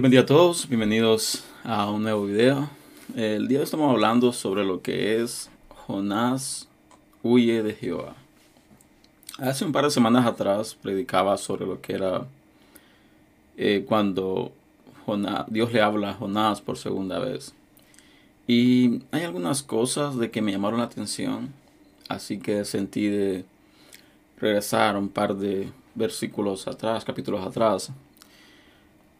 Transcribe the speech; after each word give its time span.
Dios 0.00 0.04
bendiga 0.04 0.22
a 0.22 0.26
todos, 0.26 0.66
bienvenidos 0.66 1.44
a 1.62 1.90
un 1.90 2.04
nuevo 2.04 2.24
video. 2.24 2.70
El 3.14 3.48
día 3.48 3.58
de 3.58 3.60
hoy 3.60 3.64
estamos 3.64 3.90
hablando 3.90 4.32
sobre 4.32 4.64
lo 4.64 4.80
que 4.80 5.20
es 5.20 5.50
Jonás 5.86 6.68
huye 7.22 7.62
de 7.62 7.74
Jehová. 7.74 8.14
Hace 9.36 9.66
un 9.66 9.72
par 9.72 9.84
de 9.84 9.90
semanas 9.90 10.24
atrás 10.24 10.74
predicaba 10.74 11.36
sobre 11.36 11.66
lo 11.66 11.82
que 11.82 11.92
era 11.92 12.26
eh, 13.58 13.84
cuando 13.86 14.52
Dios 15.48 15.70
le 15.70 15.82
habla 15.82 16.12
a 16.12 16.14
Jonás 16.14 16.62
por 16.62 16.78
segunda 16.78 17.18
vez. 17.18 17.52
Y 18.46 19.02
hay 19.10 19.24
algunas 19.24 19.62
cosas 19.62 20.16
de 20.16 20.30
que 20.30 20.40
me 20.40 20.50
llamaron 20.50 20.78
la 20.78 20.86
atención, 20.86 21.52
así 22.08 22.38
que 22.38 22.64
sentí 22.64 23.08
de 23.08 23.44
regresar 24.38 24.96
un 24.96 25.10
par 25.10 25.36
de 25.36 25.70
versículos 25.94 26.66
atrás, 26.68 27.04
capítulos 27.04 27.46
atrás, 27.46 27.92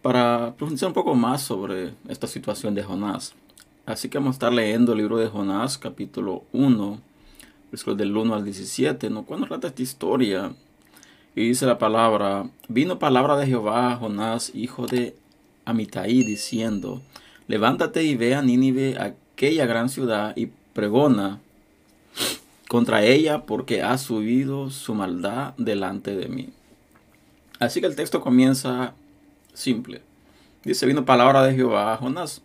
para 0.03 0.55
profundizar 0.57 0.89
un 0.89 0.95
poco 0.95 1.15
más 1.15 1.43
sobre 1.43 1.95
esta 2.09 2.27
situación 2.27 2.75
de 2.75 2.83
Jonás. 2.83 3.35
Así 3.87 4.09
que 4.09 4.19
vamos 4.19 4.35
a 4.35 4.37
estar 4.37 4.53
leyendo 4.53 4.93
el 4.93 4.99
libro 4.99 5.19
de 5.19 5.29
Jonás, 5.29 5.77
capítulo 5.77 6.45
1, 6.53 7.01
versículos 7.71 7.99
del 7.99 8.17
1 8.17 8.35
al 8.35 8.45
17, 8.45 9.11
¿no? 9.11 9.25
Cuando 9.25 9.47
trata 9.47 9.69
esta 9.69 9.83
historia, 9.83 10.53
y 11.35 11.49
dice 11.49 11.67
la 11.67 11.79
palabra, 11.79 12.49
vino 12.69 12.99
palabra 12.99 13.37
de 13.37 13.47
Jehová 13.47 13.93
a 13.93 13.97
Jonás, 13.97 14.53
hijo 14.55 14.87
de 14.87 15.17
Amitai, 15.65 16.25
diciendo, 16.25 17.03
levántate 17.47 18.03
y 18.03 18.17
ve 18.17 18.35
a 18.35 18.43
Nínive, 18.43 18.97
aquella 18.99 19.67
gran 19.67 19.89
ciudad, 19.89 20.37
y 20.37 20.47
pregona 20.73 21.41
contra 22.69 23.05
ella, 23.05 23.43
porque 23.43 23.83
ha 23.83 23.99
subido 23.99 24.71
su 24.71 24.95
maldad 24.95 25.55
delante 25.57 26.17
de 26.17 26.29
mí. 26.29 26.51
Así 27.59 27.81
que 27.81 27.87
el 27.87 27.97
texto 27.97 28.21
comienza 28.21 28.95
simple. 29.55 30.03
Dice, 30.65 30.87
vino 30.87 31.05
palabra 31.05 31.43
de 31.45 31.55
Jehová 31.55 31.93
a 31.93 31.97
Jonás, 31.97 32.43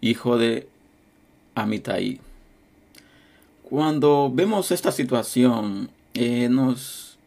hijo 0.00 0.38
de 0.38 0.68
Amitai. 1.54 2.20
Cuando 3.62 4.30
vemos 4.32 4.70
esta 4.70 4.92
situación, 4.92 5.90
eh, 6.14 6.48
nos, 6.48 7.18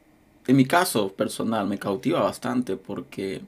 en 0.48 0.56
mi 0.56 0.66
caso 0.66 1.12
personal, 1.12 1.68
me 1.68 1.78
cautiva 1.78 2.22
bastante 2.22 2.76
porque 2.76 3.42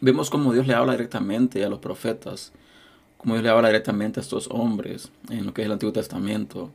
vemos 0.00 0.30
cómo 0.30 0.52
Dios 0.52 0.66
le 0.66 0.74
habla 0.74 0.92
directamente 0.92 1.64
a 1.64 1.68
los 1.68 1.80
profetas, 1.80 2.52
cómo 3.18 3.34
Dios 3.34 3.44
le 3.44 3.50
habla 3.50 3.68
directamente 3.68 4.20
a 4.20 4.22
estos 4.22 4.48
hombres 4.50 5.10
en 5.28 5.44
lo 5.44 5.52
que 5.52 5.62
es 5.62 5.66
el 5.66 5.72
Antiguo 5.72 5.92
Testamento. 5.92 6.70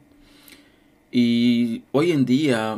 Y 1.11 1.83
hoy 1.91 2.11
en 2.11 2.25
día 2.25 2.77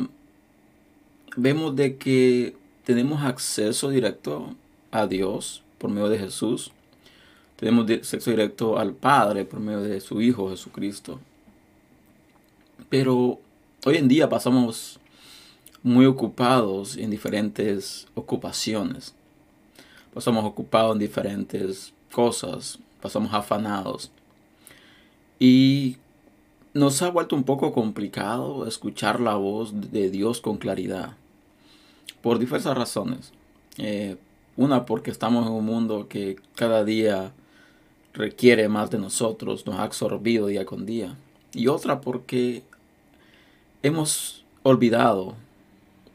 vemos 1.35 1.75
de 1.75 1.97
que 1.97 2.55
tenemos 2.87 3.21
acceso 3.21 3.89
directo 3.89 4.55
a 4.91 5.07
Dios 5.07 5.61
por 5.77 5.89
medio 5.89 6.07
de 6.07 6.19
Jesús. 6.19 6.71
Tenemos 7.57 7.91
acceso 7.91 8.31
directo 8.31 8.79
al 8.79 8.93
Padre 8.93 9.43
por 9.43 9.59
medio 9.59 9.81
de 9.81 9.99
su 9.99 10.21
Hijo 10.21 10.51
Jesucristo. 10.51 11.19
Pero 12.87 13.41
hoy 13.85 13.97
en 13.97 14.07
día 14.07 14.29
pasamos 14.29 15.01
muy 15.83 16.05
ocupados 16.05 16.95
en 16.95 17.09
diferentes 17.09 18.07
ocupaciones. 18.15 19.13
Pasamos 20.13 20.45
ocupados 20.45 20.93
en 20.93 20.99
diferentes 20.99 21.91
cosas. 22.09 22.79
Pasamos 23.01 23.33
afanados. 23.33 24.11
Y 25.39 25.97
nos 26.73 27.01
ha 27.01 27.09
vuelto 27.09 27.35
un 27.35 27.43
poco 27.43 27.73
complicado 27.73 28.65
escuchar 28.65 29.19
la 29.19 29.35
voz 29.35 29.91
de 29.91 30.09
Dios 30.09 30.39
con 30.39 30.55
claridad 30.55 31.17
por 32.21 32.39
diversas 32.39 32.77
razones. 32.77 33.31
Eh, 33.77 34.17
una 34.55 34.85
porque 34.85 35.11
estamos 35.11 35.45
en 35.45 35.53
un 35.53 35.65
mundo 35.65 36.07
que 36.09 36.37
cada 36.55 36.83
día 36.83 37.31
requiere 38.13 38.67
más 38.67 38.89
de 38.89 38.97
nosotros, 38.97 39.65
nos 39.65 39.75
ha 39.79 39.83
absorbido 39.83 40.47
día 40.47 40.65
con 40.65 40.85
día. 40.85 41.15
Y 41.53 41.67
otra 41.67 42.01
porque 42.01 42.63
hemos 43.83 44.43
olvidado, 44.63 45.35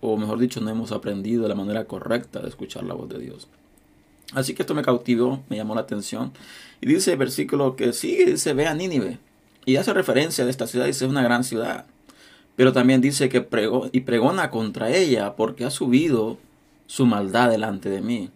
o 0.01 0.17
mejor 0.17 0.39
dicho, 0.39 0.61
no 0.61 0.71
hemos 0.71 0.93
aprendido 0.93 1.45
de 1.45 1.49
la 1.49 1.55
manera 1.55 1.85
correcta 1.85 2.41
de 2.41 2.49
escuchar 2.49 2.85
la 2.85 2.95
voz 2.95 3.09
de 3.09 3.21
Dios. 3.21 3.49
Así 4.33 4.55
que 4.55 4.63
esto 4.63 4.75
me 4.75 4.83
cautivó, 4.83 5.43
me 5.49 5.57
llamó 5.57 5.75
la 5.75 5.83
atención. 5.83 6.33
Y 6.81 6.87
dice 6.87 7.13
el 7.13 7.19
versículo 7.19 7.77
que 7.77 7.93
sigue, 7.93 8.27
dice, 8.27 8.55
ve 8.55 8.67
a 8.67 8.75
Nínive. 8.75 9.19
Y 9.65 9.77
hace 9.77 9.93
referencia 9.93 10.45
de 10.45 10.51
esta 10.51 10.67
ciudad, 10.67 10.87
dice, 10.87 11.05
es 11.05 11.11
una 11.11 11.23
gran 11.23 11.45
ciudad. 11.45 11.87
Pero 12.57 12.73
también 12.73 13.01
dice 13.01 13.29
que 13.29 13.41
pregó, 13.41 13.89
y 13.93 14.01
pregona 14.01 14.51
contra 14.51 14.91
ella 14.91 15.37
porque 15.37 15.65
ha 15.65 15.71
subido 15.71 16.39
su 16.87 17.07
maldad 17.07 17.51
delante 17.51 17.89
de 17.89 18.03
mí. 18.03 18.31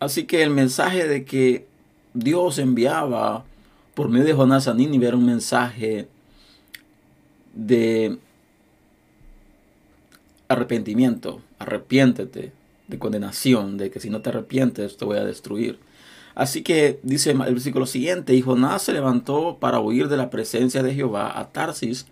Así 0.00 0.24
que 0.24 0.42
el 0.42 0.50
mensaje 0.50 1.06
de 1.06 1.24
que 1.24 1.66
Dios 2.14 2.58
enviaba 2.58 3.44
por 3.94 4.08
medio 4.08 4.26
de 4.26 4.34
Jonás 4.34 4.68
a 4.68 4.74
Nínive 4.74 5.08
era 5.08 5.16
un 5.16 5.26
mensaje 5.26 6.08
de 7.54 8.18
arrepentimiento, 10.48 11.42
arrepiéntete, 11.58 12.52
de 12.86 12.98
condenación, 12.98 13.76
de 13.76 13.90
que 13.90 14.00
si 14.00 14.08
no 14.08 14.22
te 14.22 14.30
arrepientes 14.30 14.96
te 14.96 15.04
voy 15.04 15.18
a 15.18 15.24
destruir. 15.24 15.78
Así 16.34 16.62
que 16.62 17.00
dice 17.02 17.32
el 17.32 17.38
versículo 17.38 17.86
siguiente, 17.86 18.34
y 18.34 18.42
Jonás 18.42 18.82
se 18.82 18.92
levantó 18.92 19.58
para 19.60 19.80
huir 19.80 20.08
de 20.08 20.16
la 20.16 20.30
presencia 20.30 20.82
de 20.82 20.94
Jehová 20.94 21.38
a 21.38 21.48
Tarsis 21.48 22.06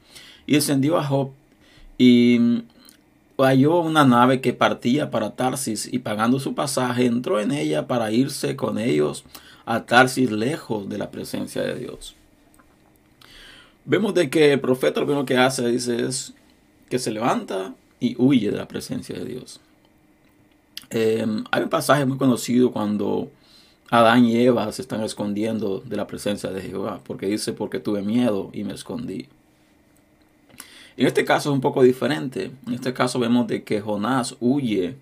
y 0.47 0.55
descendió 0.55 0.99
a 0.99 1.05
Job 1.05 1.31
y 1.99 2.63
halló 3.39 3.81
una 3.81 4.05
nave 4.05 4.41
que 4.41 4.53
partía 4.53 5.11
para 5.11 5.35
Tarsis 5.37 5.89
y 5.93 5.99
pagando 5.99 6.41
su 6.41 6.55
pasaje 6.55 7.07
entró 7.07 7.41
en 7.41 7.53
ella 7.53 7.87
para 7.87 8.11
irse 8.13 8.57
con 8.57 8.79
ellos 8.79 9.25
a 9.65 9.85
Tarsis 9.85 10.31
lejos 10.31 10.89
de 10.89 10.99
la 10.99 11.11
presencia 11.11 11.63
de 11.63 11.79
Dios. 11.79 12.15
Vemos 13.85 14.15
de 14.15 14.31
que 14.31 14.53
el 14.53 14.61
profeta 14.61 15.01
lo 15.01 15.07
primero 15.07 15.27
que 15.27 15.37
hace 15.37 15.69
dice 15.69 16.07
es 16.07 16.35
que 16.89 16.99
se 16.99 17.11
levanta 17.11 17.75
y 18.01 18.17
huye 18.19 18.51
de 18.51 18.57
la 18.57 18.69
presencia 18.69 19.17
de 19.17 19.25
Dios. 19.25 19.61
Em, 20.91 21.45
hay 21.51 21.63
un 21.63 21.69
pasaje 21.69 22.05
muy 22.07 22.17
conocido 22.17 22.73
cuando 22.73 23.31
Adán 23.91 24.25
y 24.25 24.37
Eva 24.41 24.71
se 24.73 24.83
están 24.83 25.03
escondiendo 25.03 25.81
de 25.81 25.97
la 25.97 26.07
presencia 26.07 26.51
de 26.51 26.63
Jehová, 26.63 27.01
porque 27.05 27.27
dice, 27.27 27.53
porque 27.53 27.79
tuve 27.79 28.03
miedo 28.03 28.51
y 28.53 28.65
me 28.65 28.75
escondí. 28.75 29.29
En 30.97 31.07
este 31.07 31.25
caso 31.25 31.51
es 31.51 31.55
un 31.55 31.61
poco 31.61 31.83
diferente. 31.83 32.51
En 32.67 32.73
este 32.73 32.95
caso 32.95 33.19
vemos 33.19 33.47
de 33.47 33.65
que 33.65 33.81
Jonás 33.81 34.37
huye 34.41 34.97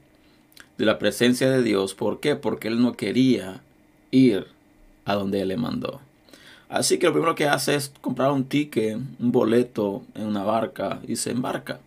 de 0.76 0.84
la 0.84 0.98
presencia 0.98 1.48
de 1.50 1.62
Dios. 1.62 1.94
¿Por 1.94 2.18
qué? 2.18 2.34
Porque 2.34 2.68
él 2.68 2.82
no 2.82 2.94
quería 2.94 3.62
ir 4.10 4.48
a 5.04 5.14
donde 5.14 5.42
él 5.42 5.48
le 5.48 5.56
mandó. 5.56 6.00
Así 6.68 6.98
que 6.98 7.06
lo 7.06 7.12
primero 7.12 7.36
que 7.36 7.46
hace 7.46 7.76
es 7.76 7.92
comprar 8.00 8.32
un 8.32 8.44
ticket, 8.44 8.96
un 8.96 9.32
boleto 9.32 10.02
en 10.14 10.26
una 10.26 10.42
barca 10.42 11.00
y 11.06 11.14
se 11.14 11.30
embarca. 11.30 11.78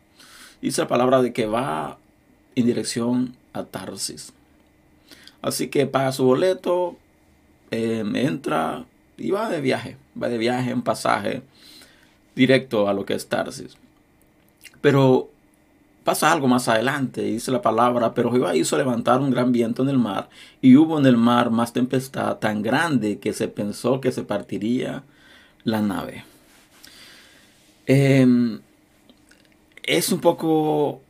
Dice 0.62 0.82
la 0.82 0.88
palabra 0.88 1.22
de 1.22 1.34
que 1.34 1.46
va 1.46 1.98
en 2.56 2.66
dirección 2.66 3.36
a 3.52 3.64
Tarsis. 3.64 4.32
Así 5.42 5.68
que 5.68 5.86
paga 5.86 6.14
su 6.14 6.24
boleto, 6.24 6.96
em, 7.72 8.16
entra 8.16 8.86
y 9.18 9.32
va 9.32 9.50
de 9.50 9.60
viaje. 9.60 9.98
Va 10.22 10.30
de 10.30 10.38
viaje 10.38 10.72
en 10.72 10.82
pasaje 10.82 11.42
directo 12.36 12.88
a 12.88 12.94
lo 12.94 13.06
que 13.06 13.14
es 13.14 13.28
Tarsis. 13.28 13.78
Pero 14.82 15.30
pasa 16.04 16.32
algo 16.32 16.48
más 16.48 16.70
adelante, 16.70 17.22
dice 17.22 17.52
la 17.52 17.62
palabra, 17.62 18.14
pero 18.14 18.32
Jehová 18.32 18.56
hizo 18.56 18.78
levantar 18.78 19.20
un 19.20 19.30
gran 19.30 19.52
viento 19.52 19.84
en 19.84 19.90
el 19.90 19.98
mar, 19.98 20.30
y 20.62 20.78
hubo 20.78 20.98
en 20.98 21.06
el 21.06 21.18
mar 21.18 21.52
más 21.52 21.74
tempestad 21.74 22.38
tan 22.38 22.62
grande 22.62 23.20
que 23.20 23.34
se 23.34 23.50
pensó 23.50 24.00
que 24.00 24.14
se 24.14 24.24
partiría 24.24 25.04
la 25.66 25.82
nave. 25.82 26.24
Em, 27.88 28.62
es 29.84 30.12
un 30.14 30.20
poco, 30.20 31.02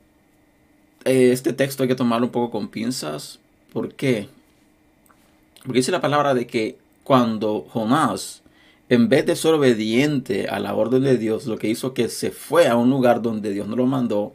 eh, 1.05 1.31
este 1.31 1.53
texto 1.53 1.83
hay 1.83 1.89
que 1.89 1.95
tomarlo 1.95 2.27
un 2.27 2.31
poco 2.31 2.51
con 2.51 2.67
pinzas. 2.67 3.39
¿Por 3.73 3.93
qué? 3.93 4.29
Porque 5.63 5.79
dice 5.79 5.91
la 5.91 6.01
palabra 6.01 6.33
de 6.33 6.47
que 6.47 6.77
cuando 7.03 7.67
Jonás 7.69 8.41
en 8.89 9.09
vez 9.09 9.25
de 9.25 9.35
ser 9.35 9.53
obediente 9.53 10.47
a 10.47 10.59
la 10.59 10.73
orden 10.73 11.03
de 11.03 11.17
Dios, 11.17 11.45
lo 11.45 11.57
que 11.57 11.69
hizo 11.69 11.93
que 11.93 12.07
se 12.09 12.31
fue 12.31 12.67
a 12.67 12.75
un 12.75 12.89
lugar 12.89 13.21
donde 13.21 13.51
Dios 13.51 13.67
no 13.67 13.75
lo 13.75 13.85
mandó. 13.85 14.33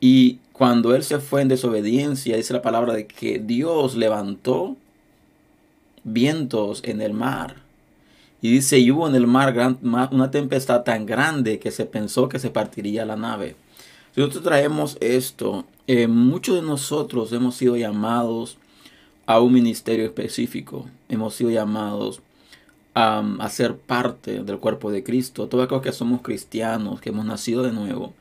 Y 0.00 0.38
cuando 0.52 0.94
él 0.94 1.02
se 1.02 1.18
fue 1.18 1.42
en 1.42 1.48
desobediencia, 1.48 2.36
dice 2.36 2.52
la 2.52 2.62
palabra 2.62 2.92
de 2.92 3.06
que 3.06 3.38
Dios 3.38 3.96
levantó 3.96 4.76
vientos 6.04 6.82
en 6.84 7.00
el 7.00 7.14
mar. 7.14 7.56
Y 8.40 8.52
dice, 8.52 8.78
y 8.78 8.90
hubo 8.90 9.08
en 9.08 9.14
el 9.14 9.26
mar 9.26 9.78
una 9.82 10.30
tempestad 10.30 10.82
tan 10.84 11.06
grande 11.06 11.58
que 11.58 11.70
se 11.70 11.86
pensó 11.86 12.28
que 12.28 12.38
se 12.38 12.50
partiría 12.50 13.04
la 13.04 13.16
nave. 13.16 13.56
Si 14.14 14.20
nosotros 14.20 14.44
traemos 14.44 14.96
esto, 15.00 15.64
eh, 15.86 16.06
muchos 16.06 16.56
de 16.56 16.62
nosotros 16.62 17.32
hemos 17.32 17.56
sido 17.56 17.76
llamados 17.76 18.58
a 19.26 19.40
un 19.40 19.52
ministerio 19.52 20.04
específico. 20.04 20.86
Hemos 21.08 21.34
sido 21.34 21.50
llamados 21.50 22.20
a 22.94 23.48
ser 23.48 23.76
parte 23.76 24.42
del 24.42 24.58
cuerpo 24.58 24.90
de 24.90 25.04
Cristo, 25.04 25.48
todos 25.48 25.64
aquellos 25.64 25.82
que 25.82 25.92
somos 25.92 26.20
cristianos, 26.22 27.00
que 27.00 27.10
hemos 27.10 27.24
nacido 27.24 27.62
de 27.62 27.72
nuevo, 27.72 28.12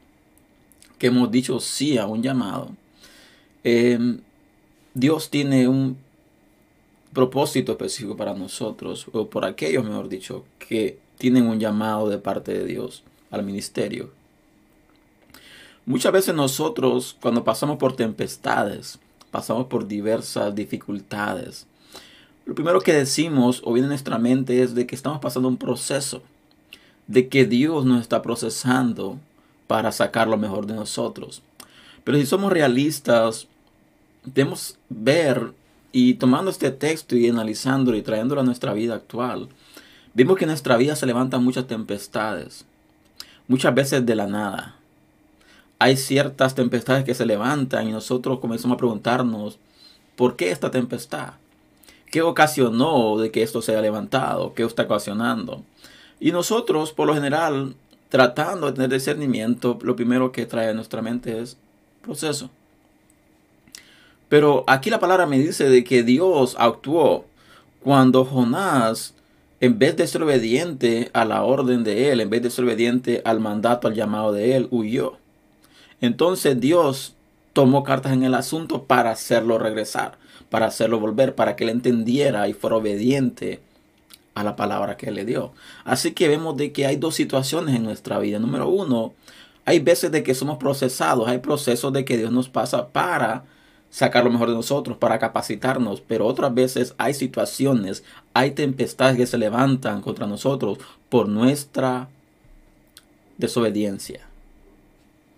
que 0.98 1.08
hemos 1.08 1.32
dicho 1.32 1.60
sí 1.60 1.98
a 1.98 2.06
un 2.06 2.22
llamado, 2.22 2.70
em, 3.64 4.20
Dios 4.94 5.30
tiene 5.30 5.68
un 5.68 5.98
propósito 7.14 7.72
específico 7.74 8.16
para 8.18 8.34
nosotros, 8.34 9.08
o 9.12 9.28
por 9.30 9.46
aquellos, 9.46 9.84
mejor 9.84 10.10
dicho, 10.10 10.46
que 10.60 11.00
tienen 11.18 11.48
un 11.48 11.60
llamado 11.60 12.10
de 12.10 12.18
parte 12.18 12.54
de 12.54 12.66
Dios 12.66 13.04
al 13.32 13.44
ministerio. 13.44 14.12
Muchas 15.86 16.12
veces 16.12 16.36
nosotros, 16.36 17.16
cuando 17.22 17.44
pasamos 17.44 17.78
por 17.78 17.96
tempestades, 17.96 19.00
pasamos 19.32 19.68
por 19.68 19.88
diversas 19.88 20.54
dificultades, 20.54 21.67
lo 22.48 22.56
primero 22.56 22.80
que 22.80 22.94
decimos 22.94 23.62
o 23.66 23.74
viene 23.74 23.88
en 23.88 23.90
nuestra 23.90 24.18
mente 24.18 24.64
es 24.64 24.74
de 24.74 24.88
que 24.88 24.96
estamos 24.96 25.20
pasando 25.20 25.50
un 25.50 25.58
proceso, 25.58 26.24
de 27.06 27.28
que 27.28 27.44
Dios 27.44 27.86
nos 27.86 28.02
está 28.02 28.22
procesando 28.22 29.20
para 29.68 29.92
sacar 29.92 30.30
lo 30.30 30.38
mejor 30.38 30.66
de 30.66 30.74
nosotros. 30.74 31.44
Pero 32.06 32.18
si 32.18 32.26
somos 32.26 32.54
realistas, 32.54 33.48
debemos 34.24 34.78
ver 34.88 35.52
y 35.92 36.14
tomando 36.14 36.50
este 36.50 36.72
texto 36.72 37.18
y 37.18 37.28
analizándolo 37.28 37.98
y 37.98 38.02
trayéndolo 38.02 38.40
a 38.40 38.46
nuestra 38.46 38.72
vida 38.72 38.96
actual, 38.96 39.50
vemos 40.14 40.38
que 40.38 40.46
en 40.46 40.50
nuestra 40.50 40.78
vida 40.78 40.96
se 40.96 41.06
levantan 41.06 41.44
muchas 41.44 41.68
tempestades, 41.68 42.64
muchas 43.50 43.76
veces 43.76 44.06
de 44.06 44.16
la 44.16 44.26
nada. 44.26 44.78
Hay 45.80 45.98
ciertas 45.98 46.56
tempestades 46.56 47.04
que 47.04 47.14
se 47.14 47.26
levantan 47.26 47.90
y 47.90 47.92
nosotros 47.92 48.40
comenzamos 48.40 48.76
a 48.76 48.80
preguntarnos, 48.80 49.60
¿por 50.16 50.38
qué 50.38 50.52
esta 50.52 50.72
tempestad? 50.72 51.34
¿Qué 52.12 52.22
ocasionó 52.22 53.18
de 53.18 53.32
que 53.32 53.44
esto 53.44 53.62
se 53.62 53.72
haya 53.72 53.82
levantado? 53.82 54.54
¿Qué 54.54 54.64
está 54.64 54.84
ocasionando? 54.84 55.64
Y 56.20 56.32
nosotros, 56.32 56.94
por 56.94 57.08
lo 57.08 57.14
general, 57.14 57.76
tratando 58.10 58.68
de 58.68 58.74
tener 58.74 58.90
discernimiento, 58.92 59.78
lo 59.82 59.96
primero 59.96 60.32
que 60.32 60.46
trae 60.46 60.70
a 60.70 60.74
nuestra 60.74 61.02
mente 61.02 61.40
es 61.42 61.58
proceso. 62.02 62.50
Pero 64.30 64.64
aquí 64.68 64.90
la 64.90 65.00
palabra 65.00 65.26
me 65.26 65.40
dice 65.40 65.70
de 65.70 65.84
que 65.84 66.04
Dios 66.04 66.56
actuó 66.60 67.26
cuando 67.82 68.26
Jonás, 68.26 69.14
en 69.60 69.80
vez 69.80 69.96
de 69.96 70.08
ser 70.08 70.24
obediente 70.24 71.10
a 71.14 71.26
la 71.26 71.44
orden 71.44 71.84
de 71.84 72.12
él, 72.12 72.22
en 72.22 72.30
vez 72.30 72.42
de 72.42 72.50
ser 72.50 72.66
obediente 72.66 73.22
al 73.26 73.40
mandato, 73.40 73.88
al 73.88 73.94
llamado 73.94 74.34
de 74.34 74.56
él, 74.56 74.68
huyó. 74.72 75.18
Entonces 76.02 76.60
Dios 76.60 77.16
tomó 77.54 77.84
cartas 77.84 78.14
en 78.14 78.24
el 78.24 78.36
asunto 78.36 78.84
para 78.84 79.12
hacerlo 79.12 79.58
regresar, 79.58 80.18
para 80.50 80.68
hacerlo 80.68 81.00
volver, 81.00 81.36
para 81.36 81.56
que 81.56 81.64
él 81.64 81.70
entendiera 81.70 82.48
y 82.48 82.54
fuera 82.54 82.78
obediente 82.78 83.62
a 84.36 84.44
la 84.44 84.56
palabra 84.56 84.98
que 84.98 85.08
él 85.08 85.16
le 85.16 85.26
dio. 85.26 85.52
Así 85.84 86.12
que 86.12 86.28
vemos 86.28 86.56
de 86.58 86.72
que 86.72 86.86
hay 86.86 86.96
dos 86.96 87.16
situaciones 87.16 87.76
en 87.76 87.84
nuestra 87.84 88.20
vida. 88.20 88.40
Número 88.40 88.70
uno, 88.70 89.14
hay 89.66 89.80
veces 89.80 90.12
de 90.12 90.24
que 90.24 90.36
somos 90.36 90.58
procesados, 90.58 91.28
hay 91.28 91.40
procesos 91.40 91.92
de 91.92 92.06
que 92.06 92.18
Dios 92.18 92.32
nos 92.32 92.48
pasa 92.48 92.88
para 92.90 93.46
sacar 93.90 94.24
lo 94.24 94.30
mejor 94.30 94.50
de 94.50 94.56
nosotros, 94.56 94.98
para 94.98 95.20
capacitarnos, 95.20 96.02
pero 96.02 96.26
otras 96.28 96.54
veces 96.54 96.94
hay 96.98 97.14
situaciones, 97.14 98.04
hay 98.34 98.52
tempestades 98.52 99.18
que 99.18 99.26
se 99.26 99.38
levantan 99.38 100.02
contra 100.02 100.28
nosotros 100.28 100.78
por 101.10 101.28
nuestra 101.28 102.10
desobediencia. 103.38 104.22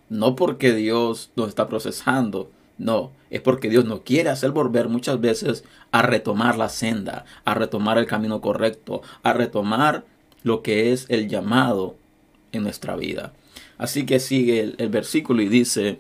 No 0.10 0.36
porque 0.36 0.74
Dios 0.74 1.32
nos 1.36 1.50
está 1.50 1.68
procesando, 1.68 2.50
no, 2.80 3.12
es 3.30 3.42
porque 3.42 3.70
Dios 3.70 3.86
nos 3.86 4.02
quiere 4.02 4.30
hacer 4.30 4.52
volver 4.52 4.90
muchas 4.90 5.20
veces 5.22 5.66
a 5.92 6.02
retomar 6.02 6.58
la 6.58 6.70
senda, 6.70 7.26
a 7.46 7.54
retomar 7.54 7.98
el 7.98 8.08
camino 8.08 8.42
correcto, 8.42 9.02
a 9.22 9.34
retomar 9.34 10.06
lo 10.44 10.64
que 10.64 10.92
es 10.94 11.06
el 11.10 11.28
llamado 11.28 11.98
en 12.54 12.64
nuestra 12.64 12.96
vida. 12.96 13.34
Así 13.78 14.06
que 14.06 14.20
sigue 14.20 14.62
el, 14.62 14.76
el 14.78 14.90
versículo 14.90 15.42
y 15.42 15.50
dice, 15.50 16.00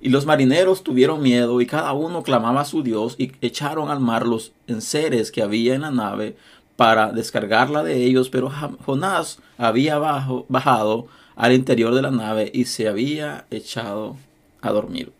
y 0.00 0.08
los 0.08 0.26
marineros 0.26 0.82
tuvieron 0.82 1.22
miedo 1.22 1.60
y 1.60 1.66
cada 1.66 1.92
uno 1.92 2.22
clamaba 2.22 2.62
a 2.62 2.64
su 2.64 2.82
Dios 2.82 3.14
y 3.18 3.32
echaron 3.42 3.90
al 3.90 4.00
mar 4.00 4.26
los 4.26 4.52
enseres 4.66 5.30
que 5.30 5.42
había 5.42 5.74
en 5.74 5.82
la 5.82 5.90
nave 5.90 6.34
para 6.76 7.12
descargarla 7.12 7.84
de 7.84 8.02
ellos, 8.04 8.30
pero 8.30 8.50
Jonás 8.84 9.38
había 9.58 9.98
bajado 9.98 11.06
al 11.36 11.52
interior 11.52 11.94
de 11.94 12.02
la 12.02 12.10
nave 12.10 12.50
y 12.52 12.64
se 12.64 12.88
había 12.88 13.46
echado 13.50 14.16
a 14.62 14.72
dormir. 14.72 15.12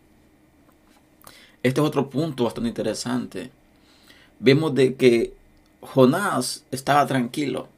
Este 1.63 1.81
es 1.81 1.87
otro 1.87 2.11
punto 2.11 2.45
bastante 2.45 2.69
interesante. 2.69 3.51
Vemos 4.39 4.75
de 4.75 4.95
que 4.97 5.35
Jonás 5.81 6.65
estaba 6.71 7.07
tranquilo. 7.07 7.69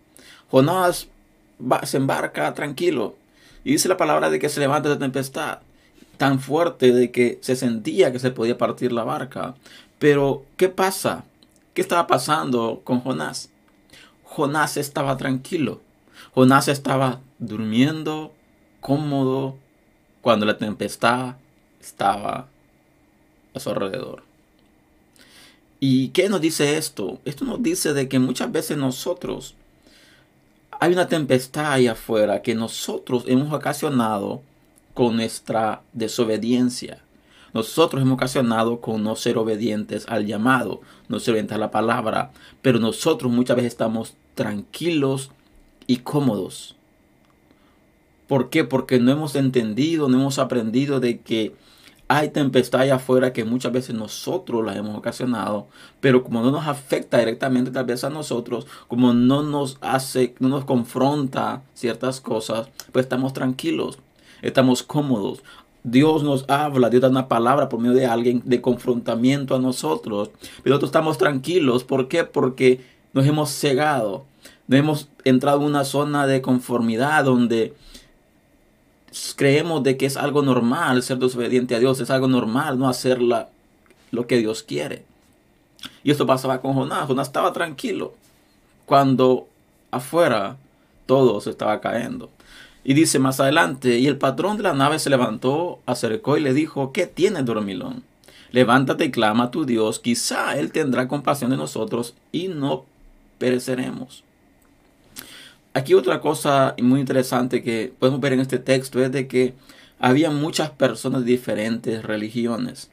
Jonás 0.51 1.09
se 1.85 1.97
embarca 1.97 2.53
tranquilo. 2.55 3.17
Y 3.65 3.73
dice 3.73 3.89
la 3.89 3.97
palabra 3.97 4.31
de 4.31 4.39
que 4.39 4.49
se 4.49 4.61
levanta 4.61 4.89
de 4.89 4.97
tempestad 4.97 5.59
tan 6.17 6.41
fuerte 6.41 6.93
de 6.93 7.11
que 7.11 7.39
se 7.43 7.57
sentía 7.57 8.13
que 8.13 8.19
se 8.19 8.31
podía 8.31 8.59
partir 8.59 8.93
la 8.93 9.05
barca. 9.05 9.55
Pero, 9.99 10.45
¿qué 10.57 10.69
pasa? 10.69 11.25
¿Qué 11.73 11.81
estaba 11.81 12.07
pasando 12.07 12.83
con 12.85 13.01
Jonás? 13.01 13.51
Jonás 14.25 14.77
estaba 14.77 15.17
tranquilo. 15.17 15.81
Jonás 16.35 16.69
estaba 16.69 17.21
durmiendo 17.39 18.33
cómodo 18.81 19.57
cuando 20.21 20.47
la 20.47 20.59
tempestad 20.59 21.37
estaba 21.81 22.49
a 23.55 23.61
su 23.61 23.71
alrededor. 23.71 24.23
¿Y 25.81 26.09
qué 26.09 26.29
nos 26.29 26.41
dice 26.41 26.77
esto? 26.77 27.21
Esto 27.25 27.45
nos 27.45 27.63
dice 27.63 27.93
de 27.93 28.09
que 28.09 28.19
muchas 28.19 28.51
veces 28.51 28.77
nosotros 28.77 29.55
hay 30.81 30.93
una 30.93 31.09
tempestad 31.09 31.73
ahí 31.73 31.87
afuera 31.87 32.43
que 32.43 32.55
nosotros 32.55 33.25
hemos 33.27 33.53
ocasionado 33.53 34.43
con 34.93 35.17
nuestra 35.17 35.83
desobediencia. 35.93 37.01
Nosotros 37.53 38.03
hemos 38.03 38.15
ocasionado 38.15 38.81
con 38.81 39.03
no 39.03 39.15
ser 39.15 39.39
obedientes 39.39 40.07
al 40.09 40.27
llamado, 40.27 40.81
no 41.09 41.21
ser 41.21 41.33
obedientes 41.33 41.55
a 41.55 41.61
la 41.61 41.71
palabra, 41.71 42.33
pero 42.63 42.81
nosotros 42.81 43.31
muchas 43.31 43.57
veces 43.57 43.73
estamos 43.73 44.15
tranquilos 44.35 45.31
y 45.87 45.99
cómodos. 45.99 46.77
¿Por 48.27 48.51
qué? 48.51 48.65
Porque 48.65 48.99
no 48.99 49.13
hemos 49.13 49.37
entendido, 49.37 50.09
no 50.09 50.19
hemos 50.19 50.39
aprendido 50.39 50.99
de 50.99 51.21
que 51.21 51.55
hay 52.17 52.31
tempestad 52.31 52.89
afuera 52.91 53.33
que 53.33 53.45
muchas 53.45 53.73
veces 53.73 53.95
nosotros 53.95 54.65
la 54.65 54.77
hemos 54.77 54.97
ocasionado, 54.97 55.69
pero 56.01 56.23
como 56.23 56.43
no 56.43 56.51
nos 56.51 56.67
afecta 56.67 57.19
directamente 57.19 57.71
tal 57.71 57.85
vez 57.85 58.05
a 58.05 58.11
nosotros, 58.11 58.67
como 58.89 59.13
no 59.13 59.43
nos 59.43 59.79
hace, 59.81 60.35
no 60.39 60.49
nos 60.49 60.65
confronta 60.65 61.63
ciertas 61.75 62.21
cosas, 62.21 62.69
pues 62.93 63.05
estamos 63.05 63.33
tranquilos 63.33 63.99
estamos 64.45 64.83
cómodos. 64.83 65.43
Dios 65.83 66.23
nos 66.23 66.49
habla, 66.49 66.89
Dios 66.89 67.03
da 67.03 67.09
una 67.09 67.29
palabra 67.29 67.69
por 67.69 67.81
medio 67.81 67.97
de 67.97 68.07
alguien 68.07 68.43
de 68.45 68.61
confrontamiento 68.61 69.55
a 69.55 69.59
nosotros. 69.59 70.31
Pero 70.63 70.75
nosotros 70.75 70.89
estamos 70.89 71.19
tranquilos. 71.19 71.85
¿Por 71.85 72.09
qué? 72.09 72.25
Porque 72.25 72.81
nos 73.13 73.27
hemos 73.27 73.51
cegado. 73.51 74.25
Nos 74.67 74.79
hemos 74.79 75.09
entrado 75.25 75.61
en 75.61 75.67
una 75.67 75.85
zona 75.85 76.27
de 76.27 76.41
conformidad 76.41 77.25
donde 77.25 77.75
creemos 79.37 79.83
de 79.83 79.97
que 79.97 80.07
es 80.07 80.17
algo 80.17 80.43
normal 80.43 81.03
ser 81.03 81.19
desobediente 81.19 81.75
a 81.75 81.79
Dios. 81.79 82.01
Es 82.01 82.11
algo 82.11 82.29
normal 82.29 82.79
no 82.79 82.89
hacer 82.89 83.21
lo 83.21 84.27
que 84.27 84.39
Dios 84.39 84.63
quiere. 84.63 85.05
Y 86.03 86.11
esto 86.11 86.27
pasaba 86.27 86.61
con 86.61 86.75
Jonás. 86.75 87.07
Jonás 87.07 87.29
estaba 87.29 87.53
tranquilo 87.53 88.15
cuando 88.87 89.49
afuera 89.91 90.57
todo 91.07 91.41
se 91.41 91.51
estaba 91.51 91.81
cayendo. 91.81 92.31
Y 92.83 92.95
dice 92.95 93.19
más 93.19 93.41
adelante, 93.41 93.99
y 93.99 94.07
el 94.07 94.19
patrón 94.19 94.59
de 94.59 94.63
la 94.63 94.75
nave 94.75 94.99
se 94.99 95.09
levantó, 95.09 95.81
acercó 95.87 96.37
y 96.37 96.41
le 96.41 96.53
dijo, 96.53 96.93
¿qué 96.93 97.07
tienes, 97.07 97.45
dormilón? 97.47 98.03
Levántate 98.51 99.07
y 99.07 99.11
clama 99.11 99.45
a 99.45 99.51
tu 99.51 99.65
Dios, 99.65 99.99
quizá 99.99 100.59
Él 100.59 100.71
tendrá 100.71 101.09
compasión 101.09 101.51
de 101.51 101.57
nosotros 101.57 102.15
y 102.31 102.49
no 102.49 102.85
pereceremos. 103.39 104.23
Aquí 105.75 105.95
otra 105.95 106.21
cosa 106.21 106.75
muy 106.81 107.01
interesante 107.01 107.63
que 107.63 107.93
podemos 107.99 108.21
ver 108.21 108.33
en 108.33 108.41
este 108.41 108.59
texto 108.59 109.03
es 109.03 109.13
de 109.13 109.27
que 109.29 109.55
había 109.99 110.31
muchas 110.31 110.71
personas 110.71 111.25
de 111.25 111.33
diferentes 111.33 112.03
religiones. 112.03 112.91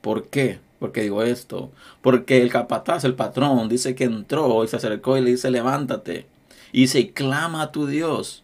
¿Por 0.00 0.28
qué? 0.28 0.60
Porque 0.78 1.02
digo 1.02 1.22
esto. 1.22 1.70
Porque 2.00 2.42
el 2.42 2.50
capataz, 2.50 3.04
el 3.04 3.14
patrón, 3.14 3.68
dice 3.68 3.94
que 3.94 4.04
entró 4.04 4.64
y 4.64 4.68
se 4.68 4.76
acercó 4.76 5.18
y 5.18 5.20
le 5.20 5.32
dice, 5.32 5.50
levántate. 5.50 6.26
Y 6.72 6.82
dice, 6.82 7.10
clama 7.12 7.62
a 7.62 7.72
tu 7.72 7.86
Dios 7.86 8.42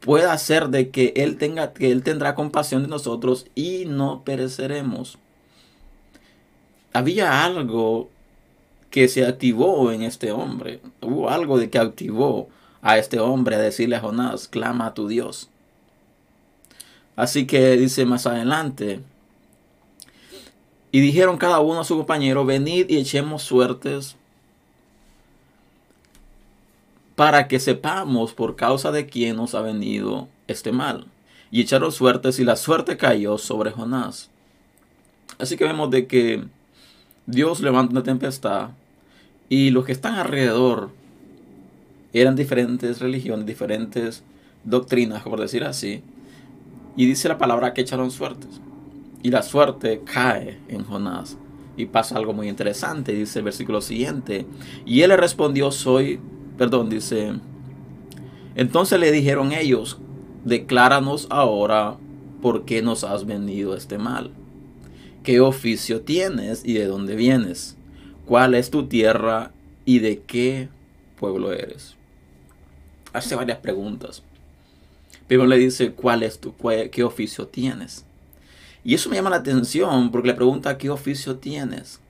pueda 0.00 0.36
ser 0.38 0.68
de 0.68 0.90
que 0.90 1.12
Él 1.16 1.36
tenga, 1.36 1.72
que 1.72 1.90
Él 1.90 2.02
tendrá 2.02 2.34
compasión 2.34 2.82
de 2.82 2.88
nosotros 2.88 3.46
y 3.54 3.84
no 3.86 4.22
pereceremos. 4.24 5.18
Había 6.92 7.44
algo 7.44 8.08
que 8.90 9.08
se 9.08 9.26
activó 9.26 9.92
en 9.92 10.02
este 10.02 10.32
hombre. 10.32 10.80
Hubo 11.02 11.28
algo 11.28 11.58
de 11.58 11.68
que 11.70 11.78
activó 11.78 12.48
a 12.82 12.98
este 12.98 13.20
hombre 13.20 13.56
a 13.56 13.60
decirle 13.60 13.96
a 13.96 14.00
Jonás, 14.00 14.48
clama 14.48 14.86
a 14.86 14.94
tu 14.94 15.08
Dios. 15.08 15.50
Así 17.16 17.46
que 17.46 17.76
dice 17.76 18.04
más 18.06 18.26
adelante, 18.26 19.00
y 20.90 21.00
dijeron 21.00 21.36
cada 21.36 21.60
uno 21.60 21.80
a 21.80 21.84
su 21.84 21.96
compañero, 21.96 22.44
venid 22.44 22.88
y 22.88 22.98
echemos 22.98 23.42
suertes 23.42 24.16
para 27.14 27.48
que 27.48 27.60
sepamos 27.60 28.32
por 28.32 28.56
causa 28.56 28.92
de 28.92 29.06
quién 29.06 29.36
nos 29.36 29.54
ha 29.54 29.60
venido 29.60 30.28
este 30.46 30.72
mal. 30.72 31.06
Y 31.50 31.62
echaron 31.62 31.92
suertes 31.92 32.38
y 32.38 32.44
la 32.44 32.56
suerte 32.56 32.96
cayó 32.96 33.38
sobre 33.38 33.72
Jonás. 33.72 34.30
Así 35.38 35.56
que 35.56 35.64
vemos 35.64 35.90
de 35.90 36.06
que 36.06 36.44
Dios 37.26 37.60
levanta 37.60 37.92
una 37.92 38.02
tempestad 38.02 38.70
y 39.48 39.70
los 39.70 39.84
que 39.84 39.92
están 39.92 40.14
alrededor 40.14 40.90
eran 42.12 42.36
diferentes 42.36 43.00
religiones, 43.00 43.46
diferentes 43.46 44.22
doctrinas, 44.64 45.22
por 45.22 45.40
decir 45.40 45.64
así. 45.64 46.02
Y 46.96 47.06
dice 47.06 47.28
la 47.28 47.38
palabra 47.38 47.74
que 47.74 47.82
echaron 47.82 48.10
suertes. 48.10 48.60
Y 49.22 49.30
la 49.30 49.42
suerte 49.42 50.02
cae 50.04 50.58
en 50.68 50.84
Jonás. 50.84 51.36
Y 51.76 51.86
pasa 51.86 52.16
algo 52.16 52.32
muy 52.32 52.48
interesante, 52.48 53.12
dice 53.12 53.38
el 53.38 53.44
versículo 53.44 53.80
siguiente. 53.80 54.46
Y 54.84 55.02
él 55.02 55.10
le 55.10 55.16
respondió, 55.16 55.70
soy, 55.70 56.18
perdón, 56.56 56.88
dice, 56.88 57.34
entonces 58.56 58.98
le 58.98 59.12
dijeron 59.12 59.52
ellos, 59.52 59.98
decláranos 60.44 61.28
ahora 61.30 61.96
por 62.42 62.64
qué 62.64 62.82
nos 62.82 63.04
has 63.04 63.26
venido 63.26 63.76
este 63.76 63.98
mal. 63.98 64.32
¿Qué 65.22 65.40
oficio 65.40 66.00
tienes 66.00 66.64
y 66.64 66.72
de 66.72 66.86
dónde 66.86 67.14
vienes? 67.14 67.76
¿Cuál 68.26 68.54
es 68.54 68.70
tu 68.70 68.86
tierra 68.86 69.52
y 69.84 69.98
de 70.00 70.20
qué 70.20 70.68
pueblo 71.18 71.52
eres? 71.52 71.97
Hace 73.12 73.34
varias 73.34 73.58
preguntas. 73.58 74.22
Primero 75.26 75.48
le 75.48 75.58
dice, 75.58 75.92
¿cuál 75.92 76.22
es 76.22 76.38
tu, 76.38 76.54
qué 76.90 77.04
oficio 77.04 77.46
tienes? 77.46 78.04
Y 78.84 78.94
eso 78.94 79.10
me 79.10 79.16
llama 79.16 79.30
la 79.30 79.36
atención 79.36 80.10
porque 80.10 80.28
le 80.28 80.34
pregunta, 80.34 80.78
¿qué 80.78 80.90
oficio 80.90 81.36
tienes? 81.36 82.00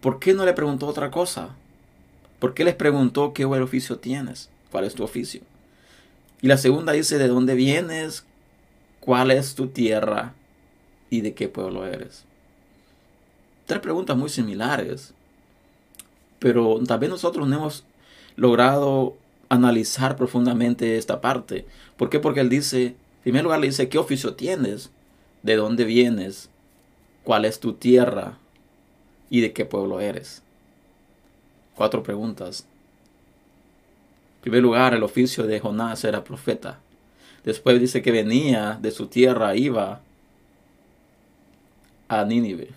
¿Por 0.00 0.18
qué 0.18 0.34
no 0.34 0.44
le 0.44 0.52
preguntó 0.52 0.86
otra 0.86 1.10
cosa? 1.10 1.50
¿Por 2.38 2.54
qué 2.54 2.64
les 2.64 2.74
preguntó 2.74 3.32
qué 3.32 3.44
oficio 3.44 3.98
tienes? 3.98 4.48
¿Cuál 4.70 4.84
es 4.84 4.94
tu 4.94 5.04
oficio? 5.04 5.42
Y 6.40 6.48
la 6.48 6.56
segunda 6.56 6.92
dice, 6.92 7.18
¿de 7.18 7.28
dónde 7.28 7.54
vienes? 7.54 8.24
¿Cuál 9.00 9.30
es 9.30 9.54
tu 9.54 9.68
tierra? 9.68 10.32
¿Y 11.10 11.20
de 11.20 11.34
qué 11.34 11.48
pueblo 11.48 11.86
eres? 11.86 12.24
Tres 13.66 13.80
preguntas 13.80 14.16
muy 14.16 14.30
similares. 14.30 15.12
Pero 16.38 16.80
también 16.86 17.10
nosotros 17.10 17.46
no 17.46 17.56
hemos 17.56 17.84
logrado 18.40 19.18
analizar 19.50 20.16
profundamente 20.16 20.96
esta 20.96 21.20
parte. 21.20 21.66
¿Por 21.98 22.08
qué? 22.08 22.20
Porque 22.20 22.40
él 22.40 22.48
dice, 22.48 22.86
en 22.86 22.96
primer 23.22 23.44
lugar 23.44 23.60
le 23.60 23.66
dice, 23.66 23.90
¿qué 23.90 23.98
oficio 23.98 24.32
tienes? 24.32 24.90
¿De 25.42 25.56
dónde 25.56 25.84
vienes? 25.84 26.48
¿Cuál 27.22 27.44
es 27.44 27.60
tu 27.60 27.74
tierra? 27.74 28.38
¿Y 29.28 29.42
de 29.42 29.52
qué 29.52 29.66
pueblo 29.66 30.00
eres? 30.00 30.42
Cuatro 31.74 32.02
preguntas. 32.02 32.64
En 34.36 34.40
primer 34.40 34.62
lugar, 34.62 34.94
el 34.94 35.02
oficio 35.02 35.46
de 35.46 35.60
Jonás 35.60 36.02
era 36.04 36.24
profeta. 36.24 36.78
Después 37.44 37.78
dice 37.78 38.00
que 38.00 38.10
venía 38.10 38.78
de 38.80 38.90
su 38.90 39.08
tierra, 39.08 39.54
iba 39.54 40.00
a 42.08 42.24
Nínive. 42.24 42.70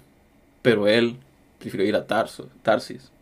Pero 0.61 0.89
él 0.89 1.15
prefirió 1.57 1.87
ir 1.87 1.95
a 1.95 2.05
Tarsis. 2.05 3.12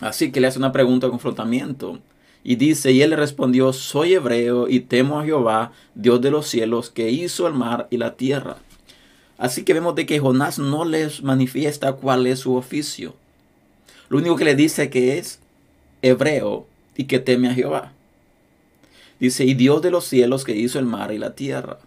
Así 0.00 0.30
que 0.30 0.40
le 0.40 0.46
hace 0.46 0.58
una 0.58 0.72
pregunta 0.72 1.06
de 1.06 1.10
confrontamiento. 1.10 1.98
Y 2.44 2.56
dice, 2.56 2.92
y 2.92 3.02
él 3.02 3.10
le 3.10 3.16
respondió, 3.16 3.72
soy 3.72 4.14
hebreo 4.14 4.68
y 4.68 4.80
temo 4.80 5.18
a 5.18 5.24
Jehová, 5.24 5.72
Dios 5.94 6.20
de 6.20 6.30
los 6.30 6.46
cielos, 6.46 6.90
que 6.90 7.10
hizo 7.10 7.46
el 7.46 7.54
mar 7.54 7.88
y 7.90 7.96
la 7.96 8.14
tierra. 8.14 8.58
Así 9.38 9.64
que 9.64 9.74
vemos 9.74 9.94
de 9.94 10.06
que 10.06 10.18
Jonás 10.18 10.58
no 10.58 10.84
les 10.84 11.22
manifiesta 11.22 11.94
cuál 11.94 12.26
es 12.26 12.40
su 12.40 12.54
oficio. 12.54 13.14
Lo 14.08 14.18
único 14.18 14.36
que 14.36 14.44
le 14.44 14.54
dice 14.54 14.90
que 14.90 15.18
es 15.18 15.40
hebreo 16.02 16.66
y 16.96 17.04
que 17.04 17.18
teme 17.18 17.48
a 17.48 17.54
Jehová. 17.54 17.92
Dice, 19.18 19.44
y 19.44 19.54
Dios 19.54 19.82
de 19.82 19.90
los 19.90 20.04
cielos 20.04 20.44
que 20.44 20.54
hizo 20.54 20.78
el 20.78 20.86
mar 20.86 21.12
y 21.12 21.18
la 21.18 21.34
tierra. 21.34 21.78